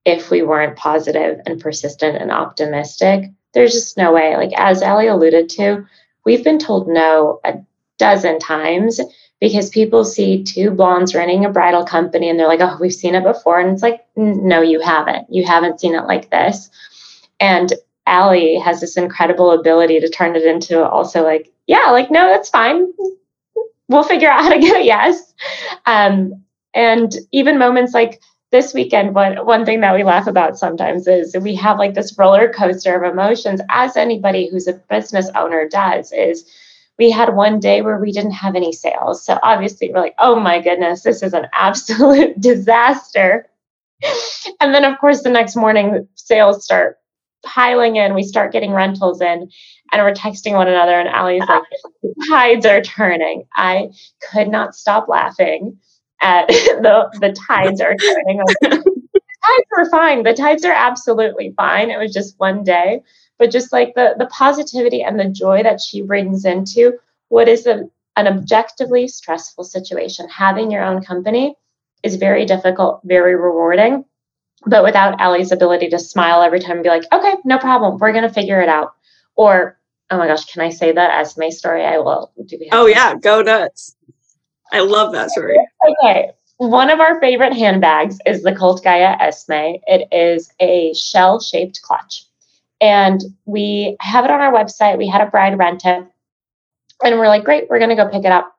if 0.04 0.30
we 0.30 0.42
weren't 0.42 0.76
positive 0.76 1.40
and 1.46 1.60
persistent 1.60 2.16
and 2.16 2.30
optimistic. 2.30 3.30
There's 3.52 3.72
just 3.72 3.96
no 3.96 4.12
way. 4.12 4.36
Like, 4.36 4.52
as 4.56 4.82
Aly 4.82 5.08
alluded 5.08 5.48
to, 5.50 5.86
we've 6.24 6.44
been 6.44 6.58
told 6.58 6.88
no 6.88 7.40
a 7.44 7.54
dozen 7.98 8.38
times 8.38 9.00
because 9.40 9.68
people 9.68 10.04
see 10.04 10.42
two 10.42 10.70
blondes 10.70 11.14
running 11.14 11.44
a 11.44 11.50
bridal 11.50 11.84
company 11.84 12.28
and 12.28 12.38
they're 12.38 12.48
like, 12.48 12.60
oh, 12.60 12.78
we've 12.80 12.92
seen 12.92 13.14
it 13.14 13.24
before. 13.24 13.60
And 13.60 13.70
it's 13.70 13.82
like, 13.82 14.06
no, 14.16 14.62
you 14.62 14.80
haven't. 14.80 15.26
You 15.30 15.44
haven't 15.44 15.80
seen 15.80 15.94
it 15.94 16.04
like 16.06 16.30
this. 16.30 16.70
And 17.38 17.72
Aly 18.08 18.58
has 18.58 18.80
this 18.80 18.96
incredible 18.96 19.50
ability 19.50 20.00
to 20.00 20.08
turn 20.08 20.36
it 20.36 20.44
into 20.44 20.82
also 20.82 21.22
like, 21.22 21.52
yeah, 21.66 21.90
like, 21.90 22.10
no, 22.10 22.28
that's 22.28 22.48
fine. 22.48 22.92
We'll 23.88 24.04
figure 24.04 24.30
out 24.30 24.44
how 24.44 24.50
to 24.50 24.58
get 24.58 24.80
a 24.80 24.84
yes. 24.84 25.34
Um, 25.84 26.44
and 26.76 27.16
even 27.32 27.58
moments 27.58 27.94
like 27.94 28.20
this 28.52 28.74
weekend, 28.74 29.14
one, 29.14 29.44
one 29.46 29.64
thing 29.64 29.80
that 29.80 29.94
we 29.94 30.04
laugh 30.04 30.26
about 30.26 30.58
sometimes 30.58 31.08
is 31.08 31.34
we 31.40 31.54
have 31.56 31.78
like 31.78 31.94
this 31.94 32.16
roller 32.18 32.52
coaster 32.52 32.94
of 32.94 33.10
emotions, 33.10 33.62
as 33.70 33.96
anybody 33.96 34.48
who's 34.48 34.68
a 34.68 34.74
business 34.90 35.28
owner 35.34 35.66
does, 35.68 36.12
is 36.12 36.48
we 36.98 37.10
had 37.10 37.34
one 37.34 37.60
day 37.60 37.80
where 37.80 37.98
we 37.98 38.12
didn't 38.12 38.32
have 38.32 38.54
any 38.54 38.72
sales. 38.72 39.24
So 39.24 39.38
obviously 39.42 39.90
we're 39.90 40.00
like, 40.00 40.14
oh 40.18 40.38
my 40.38 40.60
goodness, 40.60 41.02
this 41.02 41.22
is 41.22 41.32
an 41.32 41.46
absolute 41.54 42.38
disaster. 42.40 43.48
and 44.60 44.74
then 44.74 44.84
of 44.84 44.98
course 44.98 45.22
the 45.22 45.30
next 45.30 45.56
morning 45.56 46.06
sales 46.14 46.62
start 46.62 46.98
piling 47.42 47.96
in, 47.96 48.14
we 48.14 48.22
start 48.22 48.52
getting 48.52 48.72
rentals 48.72 49.22
in, 49.22 49.48
and 49.92 50.02
we're 50.02 50.12
texting 50.12 50.52
one 50.52 50.68
another, 50.68 50.98
and 50.98 51.08
Aly's 51.08 51.40
like, 51.48 51.62
the 52.02 52.14
ah. 52.20 52.24
tides 52.28 52.66
are 52.66 52.82
turning. 52.82 53.44
I 53.54 53.88
could 54.30 54.48
not 54.48 54.74
stop 54.74 55.08
laughing 55.08 55.78
at 56.20 56.48
the 56.48 57.08
the 57.20 57.32
tides 57.46 57.80
are 57.80 57.94
turning. 57.94 58.38
the 58.38 58.68
tides 59.46 59.68
were 59.76 59.90
fine. 59.90 60.22
The 60.22 60.34
tides 60.34 60.64
are 60.64 60.72
absolutely 60.72 61.52
fine. 61.56 61.90
It 61.90 61.98
was 61.98 62.12
just 62.12 62.38
one 62.38 62.64
day, 62.64 63.02
but 63.38 63.50
just 63.50 63.72
like 63.72 63.94
the 63.94 64.14
the 64.18 64.26
positivity 64.26 65.02
and 65.02 65.18
the 65.18 65.28
joy 65.28 65.62
that 65.62 65.80
she 65.80 66.02
brings 66.02 66.44
into 66.44 66.98
what 67.28 67.48
is 67.48 67.66
a, 67.66 67.88
an 68.16 68.26
objectively 68.26 69.08
stressful 69.08 69.64
situation. 69.64 70.28
Having 70.28 70.70
your 70.70 70.84
own 70.84 71.02
company 71.02 71.54
is 72.02 72.16
very 72.16 72.44
difficult, 72.44 73.00
very 73.04 73.34
rewarding. 73.34 74.04
But 74.64 74.84
without 74.84 75.20
Aly's 75.20 75.52
ability 75.52 75.88
to 75.90 75.98
smile 75.98 76.42
every 76.42 76.60
time 76.60 76.78
and 76.78 76.82
be 76.82 76.88
like, 76.88 77.04
okay, 77.12 77.34
no 77.44 77.58
problem, 77.58 77.98
we're 77.98 78.12
gonna 78.12 78.32
figure 78.32 78.60
it 78.60 78.68
out. 78.68 78.94
Or, 79.36 79.78
oh 80.10 80.16
my 80.16 80.26
gosh, 80.26 80.46
can 80.46 80.62
I 80.62 80.70
say 80.70 80.92
that 80.92 81.10
as 81.20 81.36
my 81.36 81.50
story? 81.50 81.84
I 81.84 81.98
will. 81.98 82.32
Do 82.46 82.58
oh 82.72 82.86
yeah, 82.86 83.14
go 83.16 83.42
nuts. 83.42 83.96
I 84.72 84.80
love 84.80 85.12
that 85.12 85.30
story. 85.30 85.56
Okay. 86.02 86.30
One 86.58 86.90
of 86.90 87.00
our 87.00 87.20
favorite 87.20 87.52
handbags 87.52 88.18
is 88.26 88.42
the 88.42 88.54
Cult 88.54 88.82
Gaia 88.82 89.16
Esme. 89.20 89.76
It 89.86 90.08
is 90.10 90.50
a 90.58 90.94
shell 90.94 91.40
shaped 91.40 91.82
clutch. 91.82 92.24
And 92.80 93.20
we 93.44 93.96
have 94.00 94.24
it 94.24 94.30
on 94.30 94.40
our 94.40 94.52
website. 94.52 94.98
We 94.98 95.08
had 95.08 95.20
a 95.20 95.30
bride 95.30 95.58
rent 95.58 95.84
it. 95.84 96.06
And 97.04 97.18
we're 97.18 97.28
like, 97.28 97.44
great, 97.44 97.68
we're 97.68 97.78
going 97.78 97.90
to 97.90 97.96
go 97.96 98.08
pick 98.08 98.24
it 98.24 98.32
up. 98.32 98.56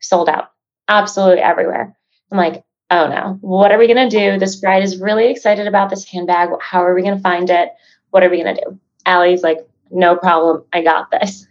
Sold 0.00 0.28
out 0.28 0.52
absolutely 0.88 1.40
everywhere. 1.40 1.96
I'm 2.30 2.38
like, 2.38 2.64
oh 2.90 3.08
no, 3.08 3.38
what 3.40 3.72
are 3.72 3.78
we 3.78 3.92
going 3.92 4.08
to 4.08 4.16
do? 4.16 4.38
This 4.38 4.56
bride 4.56 4.82
is 4.82 5.00
really 5.00 5.30
excited 5.30 5.66
about 5.66 5.90
this 5.90 6.04
handbag. 6.04 6.50
How 6.60 6.84
are 6.84 6.94
we 6.94 7.02
going 7.02 7.16
to 7.16 7.22
find 7.22 7.50
it? 7.50 7.70
What 8.10 8.22
are 8.22 8.30
we 8.30 8.42
going 8.42 8.54
to 8.54 8.62
do? 8.62 8.78
Aly's 9.06 9.42
like, 9.42 9.58
no 9.90 10.16
problem. 10.16 10.64
I 10.72 10.82
got 10.82 11.10
this. 11.10 11.47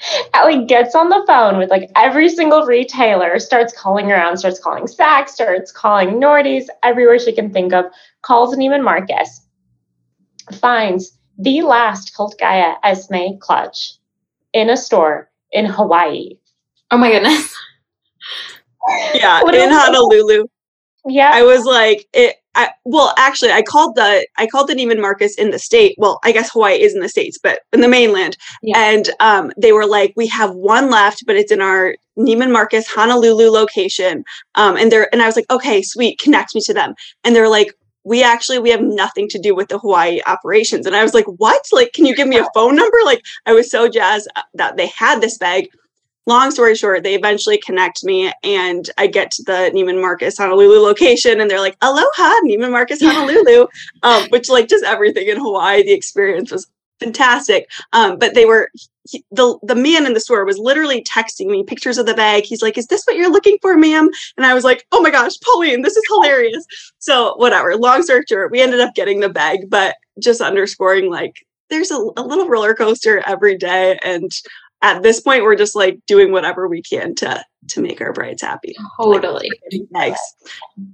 Aly 0.34 0.64
gets 0.66 0.94
on 0.94 1.08
the 1.08 1.24
phone 1.26 1.58
with 1.58 1.70
like 1.70 1.90
every 1.96 2.28
single 2.28 2.64
retailer, 2.64 3.38
starts 3.38 3.76
calling 3.76 4.10
around, 4.10 4.36
starts 4.38 4.60
calling 4.60 4.84
Saks, 4.84 5.30
starts 5.30 5.72
calling 5.72 6.20
Nordy's, 6.20 6.70
everywhere 6.82 7.18
she 7.18 7.32
can 7.32 7.52
think 7.52 7.72
of, 7.72 7.86
calls 8.22 8.54
Neiman 8.56 8.84
Marcus, 8.84 9.40
finds 10.60 11.18
the 11.38 11.62
last 11.62 12.14
Cult 12.14 12.36
Gaia 12.38 12.74
Esme 12.82 13.38
clutch 13.40 13.94
in 14.52 14.70
a 14.70 14.76
store 14.76 15.30
in 15.52 15.66
Hawaii. 15.66 16.36
Oh 16.90 16.98
my 16.98 17.10
goodness. 17.10 17.56
Yeah, 19.14 19.40
in 19.52 19.70
Honolulu. 19.70 20.46
Yeah. 21.06 21.30
I 21.32 21.42
was 21.42 21.64
like, 21.64 22.06
it 22.12 22.36
I, 22.58 22.72
well, 22.84 23.14
actually, 23.16 23.52
I 23.52 23.62
called 23.62 23.94
the 23.94 24.26
I 24.36 24.48
called 24.48 24.68
the 24.68 24.74
Neiman 24.74 25.00
Marcus 25.00 25.36
in 25.36 25.50
the 25.50 25.60
state. 25.60 25.94
Well, 25.96 26.18
I 26.24 26.32
guess 26.32 26.50
Hawaii 26.50 26.82
is 26.82 26.92
in 26.92 27.00
the 27.00 27.08
states, 27.08 27.38
but 27.40 27.60
in 27.72 27.80
the 27.80 27.88
mainland. 27.88 28.36
Yeah. 28.62 28.76
And 28.76 29.08
um, 29.20 29.52
they 29.56 29.70
were 29.70 29.86
like, 29.86 30.12
"We 30.16 30.26
have 30.26 30.50
one 30.54 30.90
left, 30.90 31.24
but 31.24 31.36
it's 31.36 31.52
in 31.52 31.60
our 31.62 31.94
Neiman 32.18 32.50
Marcus 32.50 32.88
Honolulu 32.88 33.48
location." 33.50 34.24
Um, 34.56 34.76
and 34.76 34.90
they're 34.90 35.08
and 35.12 35.22
I 35.22 35.26
was 35.26 35.36
like, 35.36 35.48
"Okay, 35.52 35.82
sweet, 35.82 36.18
connect 36.18 36.52
me 36.56 36.60
to 36.62 36.74
them." 36.74 36.94
And 37.22 37.36
they're 37.36 37.48
like, 37.48 37.72
"We 38.02 38.24
actually 38.24 38.58
we 38.58 38.70
have 38.70 38.82
nothing 38.82 39.28
to 39.28 39.38
do 39.38 39.54
with 39.54 39.68
the 39.68 39.78
Hawaii 39.78 40.20
operations." 40.26 40.84
And 40.84 40.96
I 40.96 41.04
was 41.04 41.14
like, 41.14 41.26
"What? 41.26 41.62
Like, 41.70 41.92
can 41.92 42.06
you 42.06 42.16
give 42.16 42.26
me 42.26 42.38
a 42.38 42.48
phone 42.54 42.74
number?" 42.74 42.98
Like, 43.04 43.22
I 43.46 43.52
was 43.52 43.70
so 43.70 43.88
jazzed 43.88 44.28
uh, 44.34 44.42
that 44.54 44.76
they 44.76 44.88
had 44.88 45.20
this 45.20 45.38
bag 45.38 45.68
long 46.28 46.50
story 46.50 46.74
short, 46.74 47.02
they 47.02 47.14
eventually 47.14 47.58
connect 47.58 48.04
me 48.04 48.30
and 48.44 48.90
I 48.98 49.06
get 49.06 49.30
to 49.32 49.42
the 49.44 49.72
Neiman 49.74 50.00
Marcus 50.00 50.36
Honolulu 50.36 50.78
location 50.80 51.40
and 51.40 51.50
they're 51.50 51.58
like, 51.58 51.76
Aloha, 51.80 52.32
Neiman 52.44 52.70
Marcus 52.70 53.00
Honolulu, 53.02 53.66
um, 54.02 54.28
which 54.28 54.48
like 54.50 54.68
just 54.68 54.84
everything 54.84 55.26
in 55.26 55.38
Hawaii, 55.38 55.82
the 55.82 55.92
experience 55.92 56.52
was 56.52 56.68
fantastic. 57.00 57.70
Um, 57.94 58.18
but 58.18 58.34
they 58.34 58.44
were, 58.44 58.70
he, 59.08 59.24
the, 59.30 59.58
the 59.62 59.74
man 59.74 60.04
in 60.04 60.12
the 60.12 60.20
store 60.20 60.44
was 60.44 60.58
literally 60.58 61.02
texting 61.02 61.46
me 61.46 61.64
pictures 61.64 61.96
of 61.96 62.04
the 62.04 62.12
bag. 62.12 62.44
He's 62.44 62.60
like, 62.60 62.76
is 62.76 62.88
this 62.88 63.04
what 63.04 63.16
you're 63.16 63.32
looking 63.32 63.56
for, 63.62 63.74
ma'am? 63.76 64.10
And 64.36 64.44
I 64.44 64.52
was 64.52 64.64
like, 64.64 64.86
oh 64.92 65.00
my 65.00 65.10
gosh, 65.10 65.32
Pauline, 65.42 65.80
this 65.80 65.96
is 65.96 66.04
hilarious. 66.08 66.66
So 66.98 67.34
whatever, 67.36 67.74
long 67.76 68.02
story 68.02 68.24
short, 68.28 68.52
we 68.52 68.60
ended 68.60 68.80
up 68.80 68.94
getting 68.94 69.20
the 69.20 69.30
bag, 69.30 69.70
but 69.70 69.96
just 70.20 70.42
underscoring 70.42 71.10
like, 71.10 71.46
there's 71.70 71.90
a, 71.90 71.96
a 72.16 72.22
little 72.22 72.48
roller 72.48 72.74
coaster 72.74 73.22
every 73.26 73.56
day 73.56 73.98
and 74.02 74.30
at 74.82 75.02
this 75.02 75.20
point 75.20 75.42
we're 75.42 75.56
just 75.56 75.76
like 75.76 75.98
doing 76.06 76.32
whatever 76.32 76.68
we 76.68 76.82
can 76.82 77.14
to 77.14 77.42
to 77.68 77.80
make 77.80 78.00
our 78.00 78.12
brides 78.12 78.42
happy 78.42 78.74
totally 79.00 79.50
like, 79.90 80.14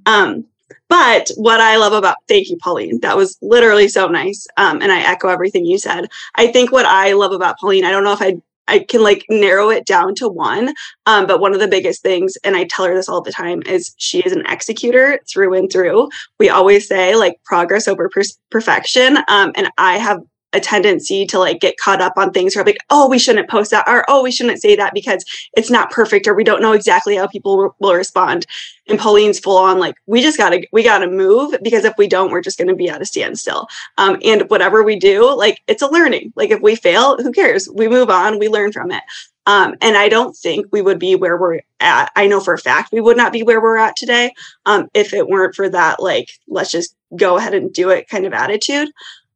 um 0.06 0.44
but 0.88 1.30
what 1.36 1.60
i 1.60 1.76
love 1.76 1.92
about 1.92 2.16
thank 2.28 2.48
you 2.48 2.56
pauline 2.62 3.00
that 3.00 3.16
was 3.16 3.38
literally 3.42 3.88
so 3.88 4.08
nice 4.08 4.46
um 4.56 4.80
and 4.82 4.90
i 4.92 5.00
echo 5.00 5.28
everything 5.28 5.64
you 5.64 5.78
said 5.78 6.08
i 6.36 6.46
think 6.46 6.72
what 6.72 6.86
i 6.86 7.12
love 7.12 7.32
about 7.32 7.58
pauline 7.58 7.84
i 7.84 7.90
don't 7.90 8.04
know 8.04 8.12
if 8.12 8.22
i 8.22 8.34
I 8.68 8.80
can 8.80 9.02
like 9.02 9.24
narrow 9.28 9.70
it 9.70 9.86
down 9.86 10.14
to 10.16 10.28
one. 10.28 10.74
Um, 11.06 11.26
but 11.26 11.40
one 11.40 11.54
of 11.54 11.60
the 11.60 11.68
biggest 11.68 12.02
things, 12.02 12.36
and 12.44 12.56
I 12.56 12.64
tell 12.64 12.86
her 12.86 12.94
this 12.94 13.08
all 13.08 13.20
the 13.20 13.32
time, 13.32 13.62
is 13.66 13.94
she 13.98 14.20
is 14.20 14.32
an 14.32 14.44
executor 14.46 15.20
through 15.28 15.54
and 15.54 15.70
through. 15.70 16.08
We 16.38 16.48
always 16.48 16.88
say 16.88 17.14
like 17.14 17.42
progress 17.44 17.88
over 17.88 18.08
per- 18.08 18.22
perfection. 18.50 19.18
Um, 19.28 19.52
and 19.54 19.70
I 19.78 19.98
have 19.98 20.22
a 20.54 20.60
tendency 20.60 21.26
to 21.26 21.38
like 21.38 21.60
get 21.60 21.76
caught 21.78 22.00
up 22.00 22.14
on 22.16 22.30
things 22.30 22.56
or 22.56 22.64
like, 22.64 22.78
oh, 22.90 23.08
we 23.08 23.18
shouldn't 23.18 23.50
post 23.50 23.70
that 23.72 23.86
or 23.88 24.04
oh, 24.08 24.22
we 24.22 24.30
shouldn't 24.30 24.62
say 24.62 24.76
that 24.76 24.94
because 24.94 25.24
it's 25.56 25.70
not 25.70 25.90
perfect 25.90 26.26
or 26.26 26.34
we 26.34 26.44
don't 26.44 26.62
know 26.62 26.72
exactly 26.72 27.16
how 27.16 27.26
people 27.26 27.74
will 27.78 27.94
respond. 27.94 28.46
And 28.88 28.98
Pauline's 28.98 29.38
full 29.38 29.58
on 29.58 29.78
like, 29.78 29.96
we 30.06 30.22
just 30.22 30.38
gotta 30.38 30.66
we 30.72 30.82
gotta 30.82 31.08
move 31.08 31.54
because 31.62 31.84
if 31.84 31.94
we 31.98 32.06
don't, 32.06 32.30
we're 32.30 32.40
just 32.40 32.58
gonna 32.58 32.74
be 32.74 32.88
at 32.88 33.02
a 33.02 33.06
standstill. 33.06 33.66
Um, 33.98 34.18
and 34.24 34.48
whatever 34.48 34.82
we 34.82 34.96
do, 34.98 35.34
like 35.34 35.60
it's 35.66 35.82
a 35.82 35.90
learning. 35.90 36.32
Like 36.36 36.50
if 36.50 36.60
we 36.60 36.76
fail, 36.76 37.16
who 37.16 37.32
cares? 37.32 37.68
We 37.74 37.88
move 37.88 38.10
on, 38.10 38.38
we 38.38 38.48
learn 38.48 38.72
from 38.72 38.90
it. 38.90 39.02
Um, 39.46 39.74
and 39.82 39.96
I 39.96 40.08
don't 40.08 40.34
think 40.34 40.66
we 40.72 40.80
would 40.80 40.98
be 40.98 41.16
where 41.16 41.36
we're 41.36 41.60
at. 41.80 42.10
I 42.16 42.26
know 42.26 42.40
for 42.40 42.54
a 42.54 42.58
fact 42.58 42.92
we 42.92 43.00
would 43.00 43.16
not 43.16 43.32
be 43.32 43.42
where 43.42 43.60
we're 43.60 43.76
at 43.76 43.96
today 43.96 44.32
um, 44.64 44.88
if 44.94 45.12
it 45.12 45.28
weren't 45.28 45.54
for 45.54 45.68
that, 45.68 46.00
like, 46.00 46.30
let's 46.48 46.70
just 46.70 46.96
go 47.16 47.36
ahead 47.36 47.54
and 47.54 47.72
do 47.72 47.90
it 47.90 48.08
kind 48.08 48.24
of 48.24 48.32
attitude. 48.32 48.88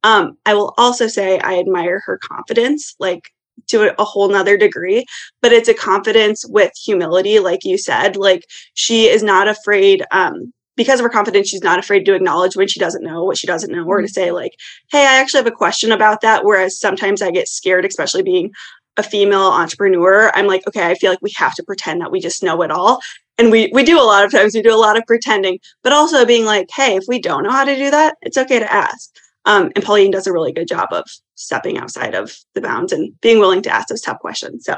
Um, 0.04 0.36
I 0.46 0.54
will 0.54 0.74
also 0.78 1.08
say 1.08 1.38
I 1.40 1.58
admire 1.58 2.00
her 2.06 2.18
confidence, 2.22 2.94
like 2.98 3.30
to 3.68 4.00
a 4.00 4.04
whole 4.04 4.28
nother 4.28 4.56
degree, 4.56 5.04
but 5.42 5.52
it's 5.52 5.68
a 5.68 5.74
confidence 5.74 6.44
with 6.48 6.72
humility, 6.76 7.40
like 7.40 7.64
you 7.64 7.76
said. 7.78 8.16
Like 8.16 8.44
she 8.74 9.08
is 9.08 9.22
not 9.22 9.48
afraid, 9.48 10.04
um, 10.10 10.52
because 10.76 11.00
of 11.00 11.04
her 11.04 11.10
confidence, 11.10 11.48
she's 11.48 11.64
not 11.64 11.80
afraid 11.80 12.06
to 12.06 12.14
acknowledge 12.14 12.54
when 12.54 12.68
she 12.68 12.78
doesn't 12.78 13.02
know 13.02 13.24
what 13.24 13.36
she 13.36 13.48
doesn't 13.48 13.72
know, 13.72 13.84
or 13.84 13.98
to 14.00 14.04
mm-hmm. 14.04 14.12
say, 14.12 14.30
like, 14.30 14.52
hey, 14.92 15.00
I 15.00 15.18
actually 15.20 15.38
have 15.38 15.48
a 15.48 15.50
question 15.50 15.90
about 15.90 16.20
that. 16.20 16.44
Whereas 16.44 16.78
sometimes 16.78 17.20
I 17.20 17.32
get 17.32 17.48
scared, 17.48 17.84
especially 17.84 18.22
being 18.22 18.52
a 18.96 19.02
female 19.02 19.40
entrepreneur, 19.40 20.30
I'm 20.34 20.46
like, 20.46 20.66
okay, 20.68 20.86
I 20.86 20.94
feel 20.94 21.10
like 21.10 21.22
we 21.22 21.32
have 21.36 21.54
to 21.56 21.64
pretend 21.64 22.00
that 22.00 22.12
we 22.12 22.20
just 22.20 22.44
know 22.44 22.62
it 22.62 22.70
all. 22.70 23.00
And 23.38 23.50
we 23.50 23.70
we 23.72 23.82
do 23.82 24.00
a 24.00 24.02
lot 24.02 24.24
of 24.24 24.30
times 24.30 24.54
we 24.54 24.62
do 24.62 24.74
a 24.74 24.76
lot 24.76 24.96
of 24.96 25.04
pretending, 25.06 25.58
but 25.82 25.92
also 25.92 26.24
being 26.24 26.44
like, 26.44 26.68
hey, 26.74 26.96
if 26.96 27.04
we 27.08 27.20
don't 27.20 27.42
know 27.42 27.50
how 27.50 27.64
to 27.64 27.76
do 27.76 27.90
that, 27.90 28.16
it's 28.22 28.38
okay 28.38 28.60
to 28.60 28.72
ask. 28.72 29.10
Um, 29.44 29.70
and 29.74 29.84
Pauline 29.84 30.10
does 30.10 30.26
a 30.26 30.32
really 30.32 30.52
good 30.52 30.68
job 30.68 30.88
of 30.92 31.04
stepping 31.34 31.78
outside 31.78 32.14
of 32.14 32.36
the 32.54 32.60
bounds 32.60 32.92
and 32.92 33.18
being 33.20 33.38
willing 33.38 33.62
to 33.62 33.70
ask 33.70 33.88
those 33.88 34.02
tough 34.02 34.18
questions. 34.18 34.64
So 34.64 34.74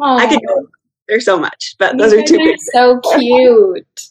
Aww. 0.00 0.20
I 0.20 0.26
could 0.28 0.40
go 0.46 0.68
there's 1.08 1.24
so 1.24 1.38
much, 1.38 1.74
but 1.78 1.98
those 1.98 2.12
are 2.12 2.22
two. 2.22 2.38
Are 2.38 2.56
so 2.72 3.00
cute. 3.16 4.08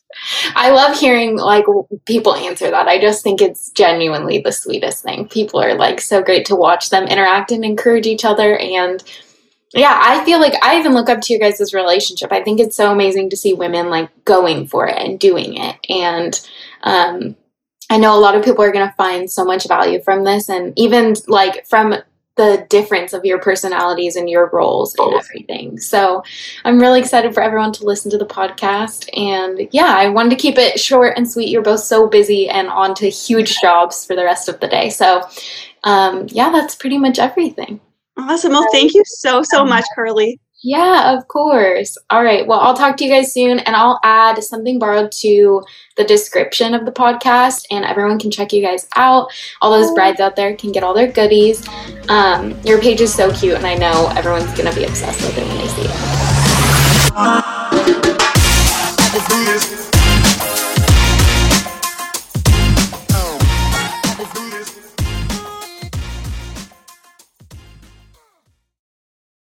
I 0.55 0.71
love 0.71 0.99
hearing 0.99 1.37
like 1.37 1.65
people 2.05 2.35
answer 2.35 2.69
that. 2.69 2.87
I 2.87 2.99
just 2.99 3.23
think 3.23 3.41
it's 3.41 3.71
genuinely 3.71 4.39
the 4.39 4.51
sweetest 4.51 5.01
thing. 5.01 5.27
People 5.27 5.61
are 5.61 5.73
like 5.73 6.01
so 6.01 6.21
great 6.21 6.45
to 6.47 6.55
watch 6.55 6.89
them 6.89 7.07
interact 7.07 7.51
and 7.51 7.63
encourage 7.63 8.05
each 8.05 8.25
other 8.25 8.57
and 8.57 9.03
yeah, 9.73 9.97
I 10.03 10.25
feel 10.25 10.41
like 10.41 10.53
I 10.61 10.77
even 10.79 10.93
look 10.93 11.07
up 11.07 11.21
to 11.21 11.33
your 11.33 11.39
guys' 11.39 11.73
relationship. 11.73 12.33
I 12.33 12.43
think 12.43 12.59
it's 12.59 12.75
so 12.75 12.91
amazing 12.91 13.29
to 13.29 13.37
see 13.37 13.53
women 13.53 13.89
like 13.89 14.09
going 14.25 14.67
for 14.67 14.85
it 14.85 14.97
and 14.97 15.17
doing 15.17 15.55
it. 15.55 15.77
And 15.89 16.37
um, 16.83 17.37
I 17.91 17.97
know 17.97 18.17
a 18.17 18.19
lot 18.19 18.35
of 18.35 18.43
people 18.43 18.63
are 18.63 18.71
going 18.71 18.87
to 18.87 18.95
find 18.95 19.29
so 19.29 19.43
much 19.43 19.67
value 19.67 20.01
from 20.01 20.23
this, 20.23 20.49
and 20.49 20.73
even 20.77 21.13
like 21.27 21.67
from 21.67 21.95
the 22.37 22.65
difference 22.69 23.11
of 23.11 23.25
your 23.25 23.37
personalities 23.37 24.15
and 24.15 24.29
your 24.29 24.49
roles 24.53 24.95
and 24.97 25.13
everything. 25.13 25.77
So 25.77 26.23
I'm 26.63 26.79
really 26.79 27.01
excited 27.01 27.33
for 27.33 27.43
everyone 27.43 27.73
to 27.73 27.85
listen 27.85 28.09
to 28.11 28.17
the 28.17 28.25
podcast. 28.25 29.09
And 29.13 29.67
yeah, 29.71 29.93
I 29.97 30.07
wanted 30.07 30.29
to 30.29 30.35
keep 30.37 30.57
it 30.57 30.79
short 30.79 31.17
and 31.17 31.29
sweet. 31.29 31.49
You're 31.49 31.61
both 31.61 31.81
so 31.81 32.07
busy 32.07 32.47
and 32.47 32.69
on 32.69 32.95
to 32.95 33.09
huge 33.09 33.59
jobs 33.61 34.05
for 34.05 34.15
the 34.15 34.23
rest 34.23 34.47
of 34.47 34.61
the 34.61 34.69
day. 34.69 34.89
So 34.89 35.23
um, 35.83 36.27
yeah, 36.29 36.49
that's 36.49 36.73
pretty 36.73 36.97
much 36.97 37.19
everything. 37.19 37.81
Awesome. 38.17 38.53
Well, 38.53 38.67
thank 38.71 38.93
you 38.93 39.03
so, 39.05 39.43
so 39.43 39.65
much, 39.65 39.85
Karli. 39.93 40.39
Yeah, 40.63 41.17
of 41.17 41.27
course. 41.27 41.97
All 42.11 42.23
right. 42.23 42.45
Well, 42.45 42.59
I'll 42.59 42.75
talk 42.75 42.95
to 42.97 43.03
you 43.03 43.09
guys 43.09 43.33
soon 43.33 43.57
and 43.59 43.75
I'll 43.75 43.99
add 44.03 44.43
something 44.43 44.77
borrowed 44.77 45.11
to 45.13 45.63
the 45.97 46.03
description 46.03 46.75
of 46.75 46.85
the 46.85 46.91
podcast 46.91 47.65
and 47.71 47.83
everyone 47.83 48.19
can 48.19 48.29
check 48.29 48.53
you 48.53 48.61
guys 48.61 48.87
out. 48.95 49.31
All 49.61 49.71
those 49.71 49.91
brides 49.95 50.19
out 50.19 50.35
there 50.35 50.55
can 50.55 50.71
get 50.71 50.83
all 50.83 50.93
their 50.93 51.11
goodies. 51.11 51.67
Um, 52.09 52.51
your 52.63 52.79
page 52.79 53.01
is 53.01 53.11
so 53.11 53.33
cute 53.33 53.55
and 53.55 53.65
I 53.65 53.73
know 53.73 54.13
everyone's 54.15 54.53
going 54.55 54.69
to 54.69 54.75
be 54.75 54.83
obsessed 54.85 55.21
with 55.21 55.35
it 55.35 55.47
when 55.47 55.57
they 55.57 55.67
see 55.67 55.85
it. 59.85 59.90